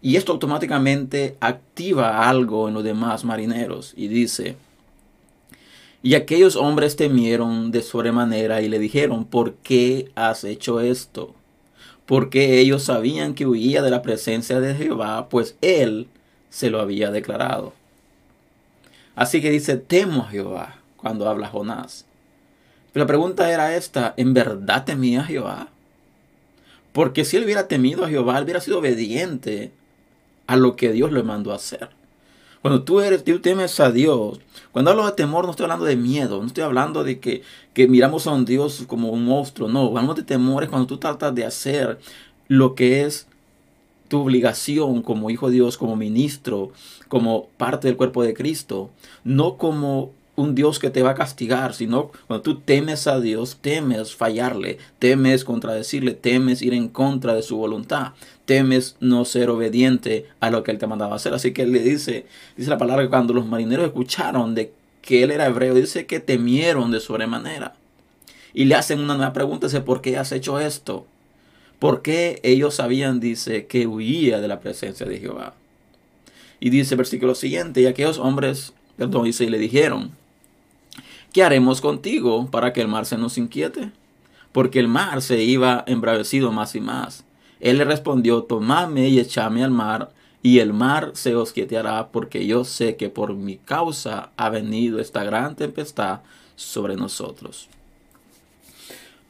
Y 0.00 0.16
esto 0.16 0.32
automáticamente 0.32 1.36
activa 1.40 2.28
algo 2.28 2.68
en 2.68 2.74
los 2.74 2.84
demás 2.84 3.24
marineros. 3.24 3.92
Y 3.96 4.08
dice, 4.08 4.56
y 6.02 6.14
aquellos 6.14 6.56
hombres 6.56 6.96
temieron 6.96 7.70
de 7.70 7.82
sobremanera 7.82 8.60
y 8.60 8.68
le 8.68 8.80
dijeron, 8.80 9.24
¿por 9.24 9.54
qué 9.54 10.10
has 10.16 10.42
hecho 10.42 10.80
esto? 10.80 11.34
Porque 12.06 12.58
ellos 12.58 12.82
sabían 12.82 13.34
que 13.34 13.46
huía 13.46 13.82
de 13.82 13.90
la 13.90 14.02
presencia 14.02 14.58
de 14.58 14.74
Jehová, 14.74 15.28
pues 15.28 15.56
él 15.60 16.08
se 16.50 16.70
lo 16.70 16.80
había 16.80 17.12
declarado. 17.12 17.72
Así 19.14 19.40
que 19.40 19.50
dice, 19.50 19.76
temo 19.76 20.22
a 20.22 20.28
Jehová 20.28 20.78
cuando 20.96 21.28
habla 21.28 21.48
Jonás. 21.48 22.04
Pero 22.92 23.04
la 23.04 23.08
pregunta 23.08 23.52
era 23.52 23.76
esta, 23.76 24.12
¿en 24.16 24.34
verdad 24.34 24.84
temía 24.84 25.20
a 25.20 25.24
Jehová? 25.24 25.68
Porque 26.92 27.24
si 27.24 27.36
él 27.36 27.44
hubiera 27.44 27.68
temido 27.68 28.04
a 28.04 28.08
Jehová, 28.08 28.38
él 28.38 28.44
hubiera 28.44 28.60
sido 28.60 28.80
obediente 28.80 29.70
a 30.48 30.56
lo 30.56 30.74
que 30.74 30.92
Dios 30.92 31.12
le 31.12 31.22
mandó 31.22 31.52
a 31.52 31.56
hacer. 31.56 31.90
Cuando 32.62 32.84
tú, 32.84 33.00
eres, 33.00 33.24
tú 33.24 33.40
temes 33.40 33.80
a 33.80 33.90
Dios, 33.90 34.38
cuando 34.70 34.92
hablo 34.92 35.04
de 35.04 35.12
temor 35.12 35.44
no 35.44 35.50
estoy 35.50 35.64
hablando 35.64 35.84
de 35.84 35.96
miedo, 35.96 36.40
no 36.40 36.46
estoy 36.46 36.62
hablando 36.62 37.02
de 37.02 37.18
que, 37.18 37.42
que 37.74 37.88
miramos 37.88 38.28
a 38.28 38.30
un 38.30 38.44
Dios 38.44 38.84
como 38.86 39.10
un 39.10 39.24
monstruo, 39.24 39.68
no, 39.68 39.88
hablamos 39.88 40.14
de 40.14 40.22
temor 40.22 40.62
es 40.62 40.70
cuando 40.70 40.86
tú 40.86 40.98
tratas 40.98 41.34
de 41.34 41.44
hacer 41.44 41.98
lo 42.46 42.76
que 42.76 43.02
es 43.02 43.26
tu 44.06 44.20
obligación 44.20 45.02
como 45.02 45.28
hijo 45.30 45.48
de 45.48 45.54
Dios, 45.54 45.76
como 45.76 45.96
ministro, 45.96 46.70
como 47.08 47.48
parte 47.56 47.88
del 47.88 47.96
cuerpo 47.96 48.22
de 48.22 48.34
Cristo, 48.34 48.90
no 49.24 49.56
como 49.56 50.12
un 50.34 50.54
Dios 50.54 50.78
que 50.78 50.90
te 50.90 51.02
va 51.02 51.10
a 51.10 51.14
castigar, 51.14 51.74
sino 51.74 52.10
cuando 52.26 52.42
tú 52.42 52.60
temes 52.60 53.06
a 53.06 53.20
Dios, 53.20 53.58
temes 53.60 54.16
fallarle, 54.16 54.78
temes 54.98 55.44
contradecirle, 55.44 56.12
temes 56.12 56.62
ir 56.62 56.72
en 56.72 56.88
contra 56.88 57.34
de 57.34 57.42
su 57.42 57.56
voluntad, 57.56 58.12
temes 58.46 58.96
no 59.00 59.24
ser 59.24 59.50
obediente 59.50 60.26
a 60.40 60.50
lo 60.50 60.62
que 60.62 60.70
él 60.70 60.78
te 60.78 60.86
mandaba 60.86 61.16
hacer. 61.16 61.34
Así 61.34 61.52
que 61.52 61.62
él 61.62 61.72
le 61.72 61.80
dice, 61.80 62.26
dice 62.56 62.70
la 62.70 62.78
palabra 62.78 63.04
que 63.04 63.10
cuando 63.10 63.34
los 63.34 63.46
marineros 63.46 63.86
escucharon 63.86 64.54
de 64.54 64.72
que 65.02 65.22
él 65.22 65.30
era 65.30 65.46
hebreo, 65.46 65.74
dice 65.74 66.06
que 66.06 66.20
temieron 66.20 66.90
de 66.90 67.00
sobremanera. 67.00 67.74
Y 68.54 68.64
le 68.64 68.74
hacen 68.74 69.00
una 69.00 69.16
nueva 69.16 69.32
pregunta, 69.32 69.66
dice, 69.66 69.80
¿por 69.80 70.00
qué 70.00 70.16
has 70.16 70.32
hecho 70.32 70.60
esto? 70.60 71.06
¿Por 71.78 72.02
qué 72.02 72.40
ellos 72.42 72.76
sabían, 72.76 73.18
dice, 73.20 73.66
que 73.66 73.86
huía 73.86 74.40
de 74.40 74.48
la 74.48 74.60
presencia 74.60 75.04
de 75.04 75.18
Jehová? 75.18 75.54
Y 76.60 76.70
dice 76.70 76.94
el 76.94 76.98
versículo 76.98 77.34
siguiente, 77.34 77.80
y 77.80 77.86
aquellos 77.86 78.18
hombres, 78.18 78.72
perdón, 78.96 79.24
dice, 79.24 79.44
y 79.44 79.50
le 79.50 79.58
dijeron, 79.58 80.12
¿qué 81.32 81.42
haremos 81.42 81.80
contigo 81.80 82.48
para 82.50 82.72
que 82.72 82.82
el 82.82 82.88
mar 82.88 83.06
se 83.06 83.18
nos 83.18 83.38
inquiete? 83.38 83.90
Porque 84.52 84.78
el 84.78 84.88
mar 84.88 85.22
se 85.22 85.42
iba 85.42 85.82
embravecido 85.86 86.52
más 86.52 86.74
y 86.74 86.80
más. 86.80 87.24
Él 87.60 87.78
le 87.78 87.84
respondió, 87.84 88.42
tomadme 88.42 89.08
y 89.08 89.18
echadme 89.18 89.64
al 89.64 89.70
mar, 89.70 90.10
y 90.42 90.58
el 90.58 90.72
mar 90.72 91.12
se 91.14 91.36
os 91.36 91.52
quieteará, 91.52 92.08
porque 92.08 92.46
yo 92.46 92.64
sé 92.64 92.96
que 92.96 93.08
por 93.08 93.34
mi 93.34 93.56
causa 93.56 94.30
ha 94.36 94.50
venido 94.50 94.98
esta 94.98 95.22
gran 95.22 95.54
tempestad 95.54 96.20
sobre 96.56 96.96
nosotros. 96.96 97.68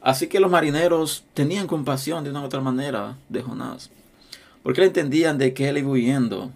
Así 0.01 0.27
que 0.27 0.41
los 0.41 0.51
marineros 0.51 1.25
tenían 1.35 1.67
compasión 1.67 2.25
de 2.25 2.31
una 2.31 2.41
u 2.41 2.45
otra 2.45 2.61
manera 2.61 3.17
de 3.29 3.43
Jonás, 3.43 3.91
porque 4.63 4.83
entendían 4.83 5.39
de 5.39 5.55
que 5.55 5.69
él 5.69 5.79
iba 5.79 5.91
huyendo 5.91 6.51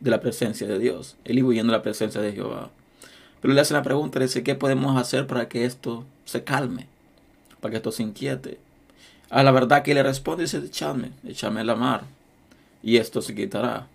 de 0.00 0.10
la 0.10 0.20
presencia 0.20 0.66
de 0.66 0.78
Dios, 0.78 1.16
él 1.24 1.38
iba 1.38 1.48
huyendo 1.48 1.72
de 1.72 1.78
la 1.78 1.82
presencia 1.82 2.20
de 2.20 2.32
Jehová. 2.32 2.70
Pero 3.40 3.54
le 3.54 3.60
hace 3.60 3.74
la 3.74 3.82
pregunta, 3.82 4.18
dice, 4.18 4.42
¿qué 4.42 4.54
podemos 4.54 4.96
hacer 4.96 5.26
para 5.26 5.48
que 5.48 5.64
esto 5.64 6.04
se 6.24 6.44
calme? 6.44 6.86
Para 7.60 7.72
que 7.72 7.76
esto 7.76 7.92
se 7.92 8.02
inquiete. 8.02 8.58
A 9.30 9.42
la 9.42 9.50
verdad 9.50 9.82
que 9.82 9.94
le 9.94 10.02
responde, 10.02 10.44
dice, 10.44 10.58
échame, 10.58 11.12
échame 11.26 11.60
a 11.60 11.64
la 11.64 11.76
mar. 11.76 12.04
Y 12.82 12.96
esto 12.96 13.22
se 13.22 13.34
quitará. 13.34 13.86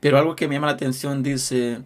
Pero 0.00 0.18
algo 0.18 0.36
que 0.36 0.46
me 0.46 0.54
llama 0.54 0.68
la 0.68 0.74
atención 0.74 1.22
dice, 1.22 1.80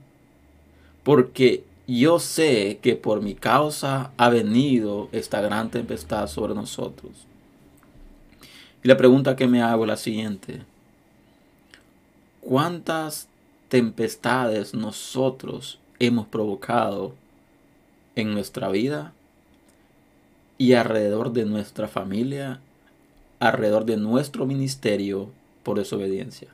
porque 1.02 1.64
yo 1.86 2.18
sé 2.20 2.78
que 2.82 2.94
por 2.94 3.20
mi 3.20 3.34
causa 3.34 4.12
ha 4.16 4.28
venido 4.28 5.08
esta 5.12 5.40
gran 5.40 5.70
tempestad 5.70 6.26
sobre 6.28 6.54
nosotros. 6.54 7.10
Y 8.82 8.88
la 8.88 8.96
pregunta 8.96 9.36
que 9.36 9.46
me 9.46 9.62
hago 9.62 9.84
es 9.84 9.88
la 9.88 9.96
siguiente. 9.96 10.62
¿Cuántas 12.40 13.28
tempestades 13.70 14.74
nosotros 14.74 15.78
hemos 16.00 16.26
provocado 16.26 17.14
en 18.16 18.34
nuestra 18.34 18.68
vida 18.68 19.12
y 20.58 20.74
alrededor 20.74 21.32
de 21.32 21.46
nuestra 21.46 21.86
familia, 21.86 22.60
alrededor 23.38 23.86
de 23.86 23.96
nuestro 23.96 24.44
ministerio 24.44 25.30
por 25.62 25.78
desobediencia. 25.78 26.48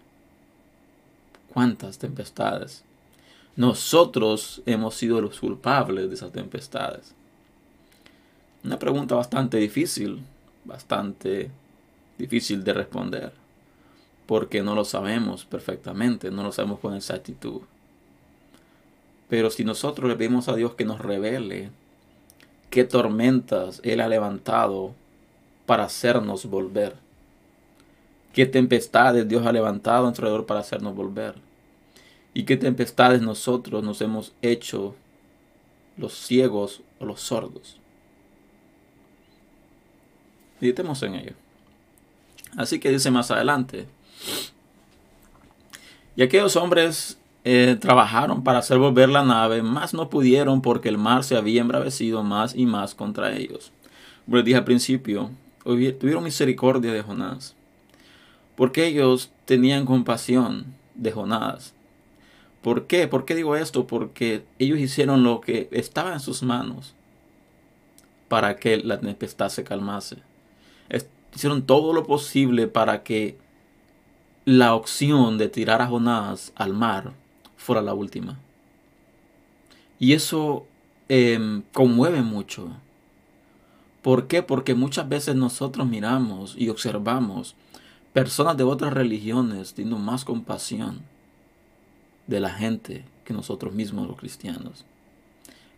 ¿Cuántas 1.53 1.99
tempestades? 1.99 2.85
Nosotros 3.57 4.63
hemos 4.67 4.95
sido 4.95 5.23
los 5.23 5.41
culpables 5.41 6.11
de 6.11 6.15
esas 6.15 6.33
tempestades. 6.33 7.15
Una 8.63 8.79
pregunta 8.79 9.15
bastante 9.15 9.57
difícil, 9.57 10.21
bastante 10.67 11.51
difícil 12.19 12.63
de 12.63 12.75
responder 12.75 13.46
porque 14.27 14.63
no 14.63 14.75
lo 14.75 14.85
sabemos 14.85 15.45
perfectamente, 15.45 16.31
no 16.31 16.43
lo 16.43 16.53
sabemos 16.53 16.81
con 16.81 16.95
exactitud. 16.95 17.63
Pero 19.29 19.51
si 19.51 19.65
nosotros 19.65 20.09
le 20.09 20.17
pedimos 20.17 20.49
a 20.49 20.55
Dios 20.55 20.75
que 20.75 20.85
nos 20.85 21.01
revele 21.01 21.71
qué 22.71 22.85
tormentas 22.85 23.81
Él 23.85 24.01
ha 24.01 24.09
levantado 24.09 24.95
para 25.65 25.85
hacernos 25.85 26.47
volver, 26.47 26.97
qué 28.33 28.47
tempestades 28.47 29.29
Dios 29.29 29.47
ha 29.47 29.53
levantado 29.53 30.07
alrededor 30.07 30.47
para 30.47 30.61
hacernos 30.61 30.95
volver. 30.95 31.35
¿Y 32.35 32.45
qué 32.45 32.57
tempestades 32.57 33.23
nosotros 33.23 33.83
nos 33.83 34.03
hemos 34.03 34.35
hecho 34.43 34.95
los 35.97 36.13
ciegos 36.13 36.83
o 37.01 37.07
los 37.07 37.23
sordos? 37.23 37.81
Meditemos 40.61 41.03
en 41.03 41.15
ello. 41.15 41.33
Así 42.57 42.79
que 42.79 42.91
dice 42.91 43.11
más 43.11 43.31
adelante. 43.31 43.87
Y 46.17 46.23
aquellos 46.23 46.57
hombres 46.57 47.19
eh, 47.45 47.77
trabajaron 47.79 48.43
para 48.43 48.59
hacer 48.59 48.79
volver 48.79 49.09
la 49.09 49.25
nave, 49.25 49.63
mas 49.63 49.93
no 49.95 50.09
pudieron 50.09 50.63
porque 50.63 50.89
el 50.89 50.99
mar 50.99 51.25
se 51.25 51.37
había 51.37 51.61
embravecido 51.61 52.23
más 52.23 52.55
y 52.55 52.67
más 52.67 52.95
contra 52.95 53.37
ellos. 53.37 53.73
Como 54.25 54.39
les 54.39 54.47
dije 54.47 54.59
al 54.59 54.65
principio, 54.65 55.31
tuvieron 55.65 56.25
misericordia 56.25 56.93
de 56.93 57.03
Jonás, 57.03 57.55
porque 58.57 58.87
ellos 58.87 59.31
tenían 59.45 59.85
compasión 59.85 60.67
de 60.95 61.13
Jonás. 61.13 61.75
¿Por 62.63 62.87
qué? 62.87 63.07
¿Por 63.07 63.25
qué 63.25 63.35
digo 63.35 63.55
esto? 63.55 63.87
Porque 63.87 64.45
ellos 64.59 64.79
hicieron 64.79 65.23
lo 65.23 65.41
que 65.41 65.69
estaba 65.71 66.13
en 66.15 66.21
sus 66.21 66.43
manos 66.43 66.95
para 68.29 68.57
que 68.57 68.79
la 68.79 68.99
tempestad 68.99 69.51
se 69.51 69.63
calmase 69.63 70.17
hicieron 71.37 71.67
todo 71.67 71.93
lo 71.93 72.05
posible 72.05 72.67
para 72.67 73.03
que 73.03 73.37
la 74.47 74.77
opción 74.77 75.39
de 75.39 75.49
tirar 75.49 75.83
a 75.83 75.89
Jonás 75.89 76.53
al 76.55 76.73
mar 76.73 77.13
fuera 77.57 77.83
la 77.83 77.95
última. 77.95 78.39
Y 79.99 80.13
eso 80.13 80.67
em, 81.09 81.63
conmueve 81.73 82.23
mucho. 82.23 82.69
¿Por 84.03 84.29
qué? 84.29 84.45
Porque 84.45 84.77
muchas 84.77 85.09
veces 85.09 85.35
nosotros 85.35 85.89
miramos 85.89 86.55
y 86.57 86.69
observamos 86.69 87.57
personas 88.13 88.57
de 88.57 88.63
otras 88.63 88.93
religiones 88.93 89.75
teniendo 89.75 89.99
más 89.99 90.25
compasión 90.25 91.01
de 92.29 92.39
la 92.39 92.51
gente 92.51 93.05
que 93.25 93.35
nosotros 93.35 93.75
mismos 93.75 94.07
los 94.07 94.17
cristianos. 94.17 94.85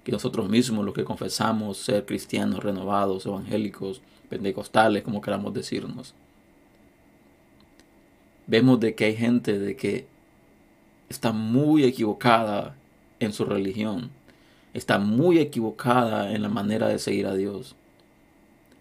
Que 0.04 0.12
nosotros 0.12 0.46
mismos 0.50 0.84
los 0.84 0.94
que 0.94 1.04
confesamos 1.04 1.78
ser 1.78 2.04
cristianos 2.04 2.62
renovados, 2.62 3.24
evangélicos, 3.24 4.02
pentecostales, 4.28 5.04
como 5.04 5.22
queramos 5.22 5.54
decirnos. 5.54 6.12
Vemos 8.48 8.80
de 8.80 8.94
que 8.94 9.04
hay 9.04 9.14
gente 9.14 9.58
de 9.58 9.76
que 9.76 10.06
está 11.10 11.32
muy 11.32 11.84
equivocada 11.84 12.74
en 13.20 13.34
su 13.34 13.44
religión, 13.44 14.10
está 14.72 14.98
muy 14.98 15.38
equivocada 15.38 16.32
en 16.32 16.40
la 16.40 16.48
manera 16.48 16.88
de 16.88 16.98
seguir 16.98 17.26
a 17.26 17.34
Dios, 17.34 17.76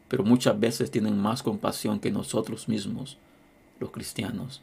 pero 0.07 0.24
muchas 0.24 0.57
veces 0.57 0.89
tienen 0.89 1.17
más 1.17 1.43
compasión 1.43 2.00
que 2.00 2.12
nosotros 2.12 2.69
mismos, 2.69 3.17
los 3.81 3.91
cristianos. 3.91 4.62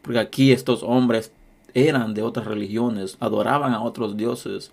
Porque 0.00 0.20
aquí 0.20 0.52
estos 0.52 0.84
hombres 0.84 1.32
eran 1.74 2.14
de 2.14 2.22
otras 2.22 2.46
religiones, 2.46 3.16
adoraban 3.18 3.72
a 3.72 3.82
otros 3.82 4.16
dioses, 4.16 4.70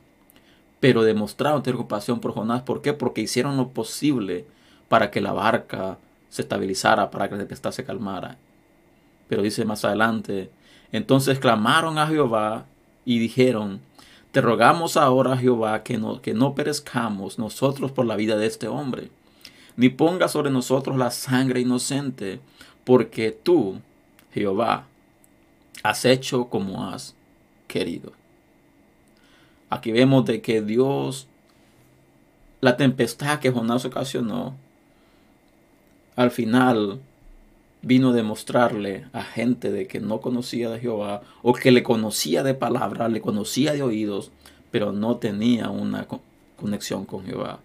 pero 0.79 1.01
demostraron 1.01 1.63
tener 1.63 1.77
compasión 1.77 2.19
por 2.19 2.33
Jonás. 2.33 2.61
¿Por 2.61 2.83
qué? 2.83 2.93
Porque 2.93 3.21
hicieron 3.21 3.57
lo 3.57 3.69
posible 3.69 4.45
para 4.87 5.09
que 5.09 5.19
la 5.19 5.33
barca 5.33 5.97
se 6.29 6.43
estabilizara, 6.43 7.09
para 7.09 7.27
que 7.27 7.33
la 7.35 7.39
tempestad 7.39 7.71
se 7.71 7.83
calmara. 7.83 8.37
Pero 9.29 9.43
dice 9.43 9.63
más 9.63 9.85
adelante, 9.85 10.51
entonces 10.91 11.39
clamaron 11.39 11.97
a 11.97 12.07
Jehová 12.07 12.65
y 13.05 13.19
dijeron, 13.19 13.79
te 14.31 14.41
rogamos 14.41 14.97
ahora, 14.97 15.37
Jehová, 15.37 15.83
que 15.83 15.97
no, 15.97 16.21
que 16.21 16.33
no 16.33 16.55
perezcamos 16.55 17.39
nosotros 17.39 17.91
por 17.91 18.05
la 18.05 18.15
vida 18.15 18.35
de 18.35 18.47
este 18.47 18.67
hombre, 18.67 19.09
ni 19.77 19.89
ponga 19.89 20.27
sobre 20.27 20.49
nosotros 20.49 20.97
la 20.97 21.11
sangre 21.11 21.61
inocente, 21.61 22.41
porque 22.83 23.31
tú, 23.31 23.79
Jehová, 24.33 24.87
has 25.83 26.05
hecho 26.05 26.49
como 26.49 26.89
has 26.89 27.15
querido. 27.67 28.11
Aquí 29.69 29.91
vemos 29.91 30.25
de 30.25 30.41
que 30.41 30.61
Dios, 30.61 31.27
la 32.61 32.77
tempestad 32.77 33.39
que 33.39 33.51
Jonás 33.51 33.85
ocasionó, 33.85 34.55
al 36.15 36.31
final 36.31 36.99
vino 37.81 38.09
a 38.09 38.13
demostrarle 38.13 39.05
a 39.13 39.23
gente 39.23 39.71
de 39.71 39.87
que 39.87 39.99
no 39.99 40.19
conocía 40.19 40.69
de 40.69 40.79
Jehová 40.79 41.21
o 41.41 41.53
que 41.53 41.71
le 41.71 41.83
conocía 41.83 42.43
de 42.43 42.53
palabra, 42.53 43.07
le 43.07 43.21
conocía 43.21 43.73
de 43.73 43.83
oídos, 43.83 44.31
pero 44.71 44.91
no 44.91 45.17
tenía 45.17 45.69
una 45.69 46.07
conexión 46.57 47.05
con 47.05 47.25
Jehová. 47.25 47.59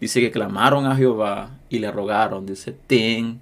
Dice 0.00 0.20
que 0.20 0.30
clamaron 0.30 0.86
a 0.86 0.96
Jehová 0.96 1.58
y 1.68 1.80
le 1.80 1.90
rogaron, 1.90 2.46
dice, 2.46 2.72
ten 2.86 3.40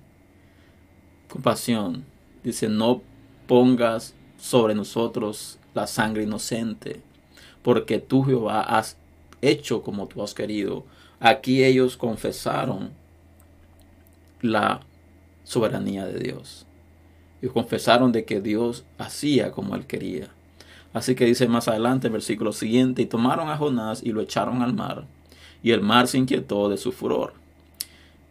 compasión. 1.29 2.05
Dice, 2.43 2.69
no 2.69 3.03
pongas 3.47 4.15
sobre 4.39 4.75
nosotros 4.75 5.59
la 5.75 5.87
sangre 5.87 6.23
inocente, 6.23 7.03
porque 7.63 7.99
tú 7.99 8.23
Jehová 8.23 8.63
has 8.63 8.97
hecho 9.43 9.83
como 9.83 10.07
tú 10.07 10.23
has 10.23 10.35
querido. 10.35 10.85
Aquí 11.21 11.65
ellos 11.65 11.97
confesaron 11.97 12.91
la 14.41 14.81
soberanía 15.47 16.05
de 16.05 16.19
Dios. 16.19 16.67
Y 17.41 17.47
confesaron 17.47 18.13
de 18.13 18.25
que 18.25 18.41
Dios 18.41 18.85
hacía 18.99 19.53
como 19.53 19.77
él 19.77 19.87
quería. 19.87 20.29
Así 20.93 21.15
que 21.15 21.25
dice 21.25 21.47
más 21.49 21.69
adelante, 21.69 22.09
el 22.09 22.13
versículo 22.13 22.53
siguiente, 22.53 23.03
y 23.03 23.07
tomaron 23.07 23.49
a 23.49 23.57
Jonás 23.57 24.03
y 24.03 24.13
lo 24.13 24.21
echaron 24.21 24.63
al 24.63 24.75
mar, 24.75 25.07
y 25.63 25.71
el 25.71 25.81
mar 25.81 26.09
se 26.09 26.19
inquietó 26.19 26.69
de 26.69 26.77
su 26.77 26.93
furor. 26.93 27.35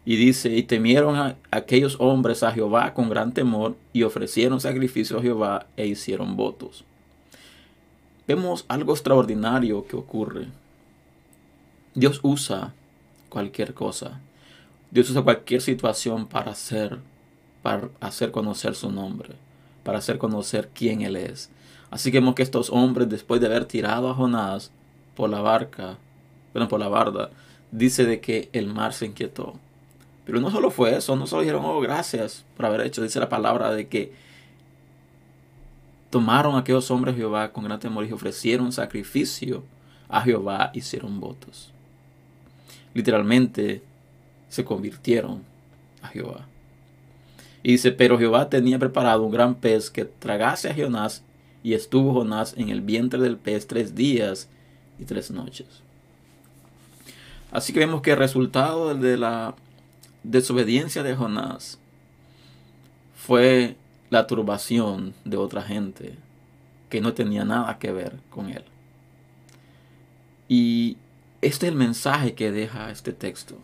Y 0.04 0.18
dice, 0.18 0.56
y 0.56 0.64
temieron 0.64 1.16
a 1.16 1.36
aquellos 1.52 1.96
hombres 2.00 2.44
a 2.44 2.52
Jehová 2.52 2.94
con 2.94 3.10
gran 3.10 3.34
temor, 3.34 3.76
y 3.94 4.04
ofrecieron 4.04 4.60
sacrificio 4.60 5.18
a 5.18 5.22
Jehová 5.22 5.68
e 5.78 5.88
hicieron 5.88 6.36
votos. 6.36 6.84
Vemos 8.28 8.66
algo 8.68 8.94
extraordinario 8.94 9.88
que 9.88 9.96
ocurre. 9.96 10.48
Dios 11.94 12.20
usa 12.24 12.74
cualquier 13.30 13.74
cosa 13.74 14.20
Dios 14.96 15.10
usa 15.10 15.24
cualquier 15.24 15.60
situación 15.60 16.26
para 16.26 16.52
hacer, 16.52 17.00
para 17.62 17.90
hacer 18.00 18.32
conocer 18.32 18.76
su 18.76 18.90
nombre, 18.90 19.32
para 19.84 19.98
hacer 19.98 20.18
conocer 20.18 20.70
quién 20.74 21.02
Él 21.02 21.18
es. 21.18 21.50
Así 21.92 22.14
que 22.14 22.22
vemos 22.22 22.34
que 22.34 22.44
estos 22.44 22.70
hombres, 22.70 23.10
después 23.10 23.42
de 23.42 23.48
haber 23.48 23.66
tirado 23.66 24.10
a 24.10 24.14
Jonás 24.14 24.72
por 25.14 25.30
la 25.30 25.42
barca, 25.42 25.98
bueno, 26.54 26.70
por 26.70 26.80
la 26.80 26.88
barda, 26.88 27.30
dice 27.72 28.06
de 28.06 28.22
que 28.22 28.48
el 28.54 28.68
mar 28.68 28.94
se 28.94 29.08
inquietó. 29.08 29.56
Pero 30.24 30.40
no 30.40 30.50
solo 30.50 30.72
fue 30.72 30.96
eso, 30.96 31.18
no 31.18 31.28
solo 31.28 31.42
dijeron, 31.42 31.66
oh, 31.66 31.82
gracias 31.82 32.46
por 32.56 32.66
haber 32.66 32.80
hecho, 32.80 33.04
dice 33.04 33.20
la 33.20 33.28
palabra 33.28 33.72
de 33.72 33.90
que 33.90 34.14
tomaron 36.10 36.56
a 36.56 36.60
aquellos 36.60 36.90
hombres 36.90 37.18
Jehová 37.18 37.52
con 37.52 37.66
gran 37.66 37.82
temor 37.82 38.06
y 38.06 38.14
ofrecieron 38.14 38.72
sacrificio 38.72 39.66
a 40.08 40.22
Jehová, 40.22 40.72
hicieron 40.74 41.20
votos. 41.20 41.74
Literalmente, 42.94 43.84
se 44.56 44.64
convirtieron 44.64 45.44
a 46.02 46.08
Jehová. 46.08 46.48
Y 47.62 47.74
dice, 47.74 47.92
pero 47.92 48.18
Jehová 48.18 48.50
tenía 48.50 48.80
preparado 48.80 49.24
un 49.24 49.32
gran 49.32 49.56
pez 49.56 49.90
que 49.90 50.06
tragase 50.06 50.70
a 50.70 50.76
Jonás, 50.76 51.24
y 51.62 51.74
estuvo 51.74 52.14
Jonás 52.14 52.54
en 52.58 52.70
el 52.70 52.82
vientre 52.82 53.20
del 53.20 53.38
pez 53.38 53.68
tres 53.68 53.96
días 53.96 54.48
y 54.98 55.04
tres 55.04 55.30
noches. 55.30 55.68
Así 57.52 57.74
que 57.74 57.80
vemos 57.80 58.02
que 58.02 58.12
el 58.12 58.18
resultado 58.18 58.96
de 58.96 59.18
la 59.18 59.56
desobediencia 60.24 61.04
de 61.04 61.16
Jonás 61.16 61.80
fue 63.16 63.76
la 64.10 64.28
turbación 64.28 65.14
de 65.26 65.38
otra 65.38 65.64
gente 65.64 66.16
que 66.90 67.02
no 67.02 67.14
tenía 67.14 67.44
nada 67.44 67.78
que 67.78 67.92
ver 67.92 68.14
con 68.30 68.50
él. 68.50 68.64
Y 70.48 70.98
este 71.42 71.66
es 71.66 71.72
el 71.72 71.78
mensaje 71.78 72.36
que 72.36 72.52
deja 72.52 72.92
este 72.92 73.12
texto 73.12 73.58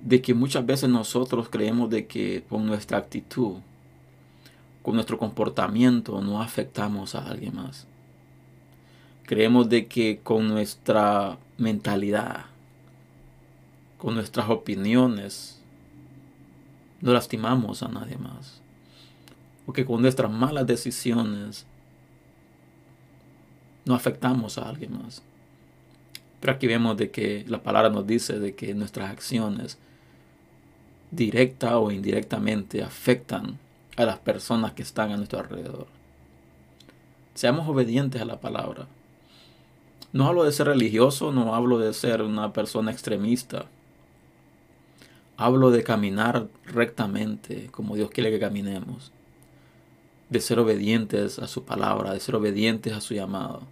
de 0.00 0.22
que 0.22 0.34
muchas 0.34 0.64
veces 0.64 0.88
nosotros 0.88 1.48
creemos 1.48 1.90
de 1.90 2.06
que 2.06 2.44
con 2.48 2.66
nuestra 2.66 2.98
actitud, 2.98 3.56
con 4.82 4.94
nuestro 4.94 5.18
comportamiento 5.18 6.20
no 6.20 6.40
afectamos 6.40 7.14
a 7.14 7.28
alguien 7.28 7.56
más. 7.56 7.86
Creemos 9.24 9.68
de 9.68 9.86
que 9.86 10.20
con 10.22 10.48
nuestra 10.48 11.38
mentalidad, 11.58 12.46
con 13.98 14.14
nuestras 14.14 14.48
opiniones, 14.48 15.60
no 17.00 17.12
lastimamos 17.12 17.82
a 17.82 17.88
nadie 17.88 18.16
más. 18.16 18.60
O 19.66 19.72
que 19.72 19.84
con 19.84 20.00
nuestras 20.00 20.30
malas 20.30 20.66
decisiones 20.66 21.66
no 23.84 23.94
afectamos 23.94 24.56
a 24.56 24.68
alguien 24.68 24.98
más. 24.98 25.22
Pero 26.40 26.52
aquí 26.52 26.66
vemos 26.66 26.96
de 26.96 27.10
que 27.10 27.44
la 27.48 27.62
palabra 27.62 27.90
nos 27.90 28.06
dice 28.06 28.38
de 28.38 28.54
que 28.54 28.72
nuestras 28.74 29.10
acciones 29.10 29.76
directa 31.10 31.78
o 31.78 31.90
indirectamente 31.90 32.82
afectan 32.82 33.58
a 33.96 34.04
las 34.04 34.18
personas 34.18 34.72
que 34.72 34.82
están 34.82 35.10
a 35.10 35.16
nuestro 35.16 35.40
alrededor. 35.40 35.86
Seamos 37.34 37.68
obedientes 37.68 38.20
a 38.20 38.24
la 38.24 38.40
palabra. 38.40 38.86
No 40.12 40.26
hablo 40.26 40.44
de 40.44 40.52
ser 40.52 40.66
religioso, 40.68 41.32
no 41.32 41.54
hablo 41.54 41.78
de 41.78 41.92
ser 41.94 42.22
una 42.22 42.52
persona 42.52 42.90
extremista. 42.90 43.66
Hablo 45.36 45.70
de 45.70 45.84
caminar 45.84 46.48
rectamente 46.64 47.68
como 47.70 47.94
Dios 47.94 48.10
quiere 48.10 48.30
que 48.30 48.40
caminemos. 48.40 49.12
de 50.30 50.40
ser 50.40 50.58
obedientes 50.58 51.38
a 51.38 51.46
su 51.46 51.64
palabra, 51.64 52.12
de 52.12 52.20
ser 52.20 52.34
obedientes 52.36 52.92
a 52.92 53.00
su 53.00 53.14
llamado. 53.14 53.62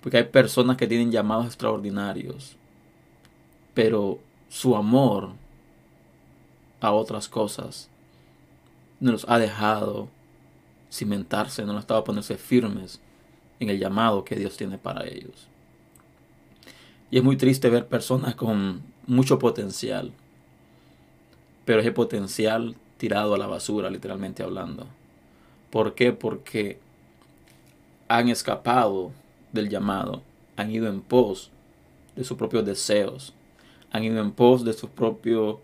Porque 0.00 0.18
hay 0.18 0.24
personas 0.24 0.76
que 0.76 0.86
tienen 0.86 1.12
llamados 1.12 1.46
extraordinarios, 1.46 2.56
pero 3.74 4.18
su 4.48 4.76
amor 4.76 5.32
a 6.84 6.92
otras 6.92 7.28
cosas 7.28 7.88
no 9.00 9.12
los 9.12 9.24
ha 9.26 9.38
dejado 9.38 10.08
cimentarse, 10.92 11.62
no 11.62 11.68
los 11.68 11.76
ha 11.76 11.80
estado 11.80 12.04
ponerse 12.04 12.36
firmes 12.36 13.00
en 13.58 13.70
el 13.70 13.78
llamado 13.78 14.24
que 14.24 14.36
Dios 14.36 14.56
tiene 14.56 14.76
para 14.76 15.06
ellos. 15.06 15.48
Y 17.10 17.16
es 17.16 17.24
muy 17.24 17.36
triste 17.36 17.70
ver 17.70 17.86
personas 17.86 18.34
con 18.34 18.82
mucho 19.06 19.38
potencial, 19.38 20.12
pero 21.64 21.80
ese 21.80 21.92
potencial 21.92 22.76
tirado 22.98 23.34
a 23.34 23.38
la 23.38 23.46
basura, 23.46 23.88
literalmente 23.88 24.42
hablando. 24.42 24.86
¿Por 25.70 25.94
qué? 25.94 26.12
Porque 26.12 26.78
han 28.08 28.28
escapado 28.28 29.10
del 29.52 29.70
llamado, 29.70 30.22
han 30.56 30.70
ido 30.70 30.88
en 30.88 31.00
pos 31.00 31.50
de 32.14 32.24
sus 32.24 32.36
propios 32.36 32.64
deseos, 32.66 33.32
han 33.90 34.04
ido 34.04 34.20
en 34.20 34.32
pos 34.32 34.64
de 34.64 34.74
su 34.74 34.90
propio 34.90 35.60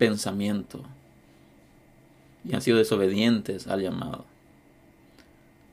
pensamiento 0.00 0.80
y 2.42 2.54
han 2.54 2.62
sido 2.62 2.78
desobedientes 2.78 3.66
al 3.66 3.82
llamado. 3.82 4.24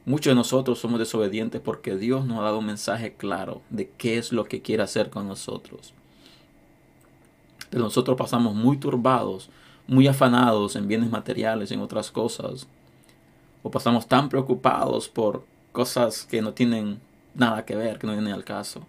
Muchos 0.05 0.31
de 0.31 0.35
nosotros 0.35 0.79
somos 0.79 0.99
desobedientes 0.99 1.61
porque 1.61 1.95
Dios 1.95 2.25
nos 2.25 2.39
ha 2.39 2.43
dado 2.43 2.59
un 2.59 2.65
mensaje 2.65 3.13
claro 3.13 3.61
de 3.69 3.89
qué 3.89 4.17
es 4.17 4.33
lo 4.33 4.43
que 4.43 4.61
quiere 4.61 4.83
hacer 4.83 5.09
con 5.09 5.29
nosotros. 5.29 5.93
Pero 7.69 7.83
nosotros 7.83 8.17
pasamos 8.17 8.53
muy 8.53 8.75
turbados, 8.75 9.49
muy 9.87 10.07
afanados 10.07 10.75
en 10.75 10.89
bienes 10.89 11.09
materiales, 11.09 11.71
en 11.71 11.79
otras 11.79 12.11
cosas. 12.11 12.67
O 13.63 13.71
pasamos 13.71 14.07
tan 14.07 14.27
preocupados 14.27 15.07
por 15.07 15.45
cosas 15.71 16.25
que 16.25 16.41
no 16.41 16.51
tienen 16.51 16.99
nada 17.33 17.63
que 17.63 17.77
ver, 17.77 17.97
que 17.97 18.07
no 18.07 18.13
vienen 18.13 18.33
al 18.33 18.43
caso. 18.43 18.81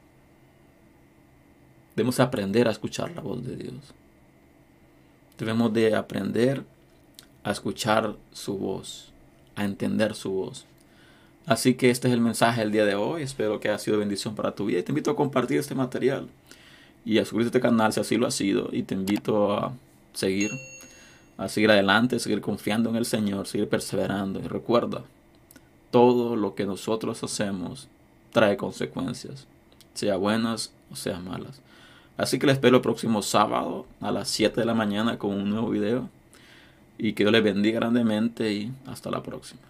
Debemos 1.94 2.18
aprender 2.18 2.66
a 2.66 2.72
escuchar 2.72 3.12
la 3.12 3.20
voz 3.20 3.44
de 3.44 3.54
Dios. 3.54 3.94
Debemos 5.38 5.72
de 5.72 5.94
aprender 5.94 6.64
a 7.44 7.52
escuchar 7.52 8.16
su 8.32 8.58
voz, 8.58 9.12
a 9.54 9.64
entender 9.64 10.14
su 10.14 10.30
voz. 10.30 10.66
Así 11.46 11.74
que 11.74 11.90
este 11.90 12.08
es 12.08 12.14
el 12.14 12.20
mensaje 12.20 12.60
del 12.60 12.72
día 12.72 12.84
de 12.84 12.94
hoy. 12.94 13.22
Espero 13.22 13.60
que 13.60 13.68
haya 13.68 13.78
sido 13.78 13.98
bendición 13.98 14.34
para 14.34 14.54
tu 14.54 14.66
vida. 14.66 14.80
Y 14.80 14.82
te 14.82 14.92
invito 14.92 15.10
a 15.10 15.16
compartir 15.16 15.58
este 15.58 15.74
material 15.74 16.28
y 17.04 17.18
a 17.18 17.22
suscribirte 17.22 17.56
a 17.56 17.58
este 17.58 17.68
canal 17.68 17.92
si 17.92 18.00
así 18.00 18.16
lo 18.16 18.26
ha 18.26 18.30
sido. 18.30 18.68
Y 18.72 18.82
te 18.82 18.94
invito 18.94 19.52
a 19.52 19.72
seguir, 20.12 20.50
a 21.38 21.48
seguir 21.48 21.70
adelante, 21.70 22.18
seguir 22.18 22.40
confiando 22.40 22.90
en 22.90 22.96
el 22.96 23.06
Señor, 23.06 23.46
seguir 23.46 23.68
perseverando. 23.68 24.40
Y 24.40 24.48
recuerda, 24.48 25.04
todo 25.90 26.36
lo 26.36 26.54
que 26.54 26.66
nosotros 26.66 27.22
hacemos 27.22 27.88
trae 28.32 28.56
consecuencias, 28.56 29.46
sea 29.94 30.16
buenas 30.16 30.72
o 30.90 30.96
sea 30.96 31.18
malas. 31.20 31.62
Así 32.18 32.38
que 32.38 32.46
les 32.46 32.56
espero 32.56 32.76
el 32.76 32.82
próximo 32.82 33.22
sábado 33.22 33.86
a 34.00 34.10
las 34.10 34.28
7 34.28 34.60
de 34.60 34.66
la 34.66 34.74
mañana 34.74 35.18
con 35.18 35.30
un 35.30 35.48
nuevo 35.48 35.70
video. 35.70 36.10
Y 36.98 37.12
que 37.12 37.22
Dios 37.22 37.32
les 37.32 37.44
bendiga 37.44 37.78
grandemente 37.78 38.52
y 38.52 38.72
hasta 38.86 39.08
la 39.08 39.22
próxima. 39.22 39.62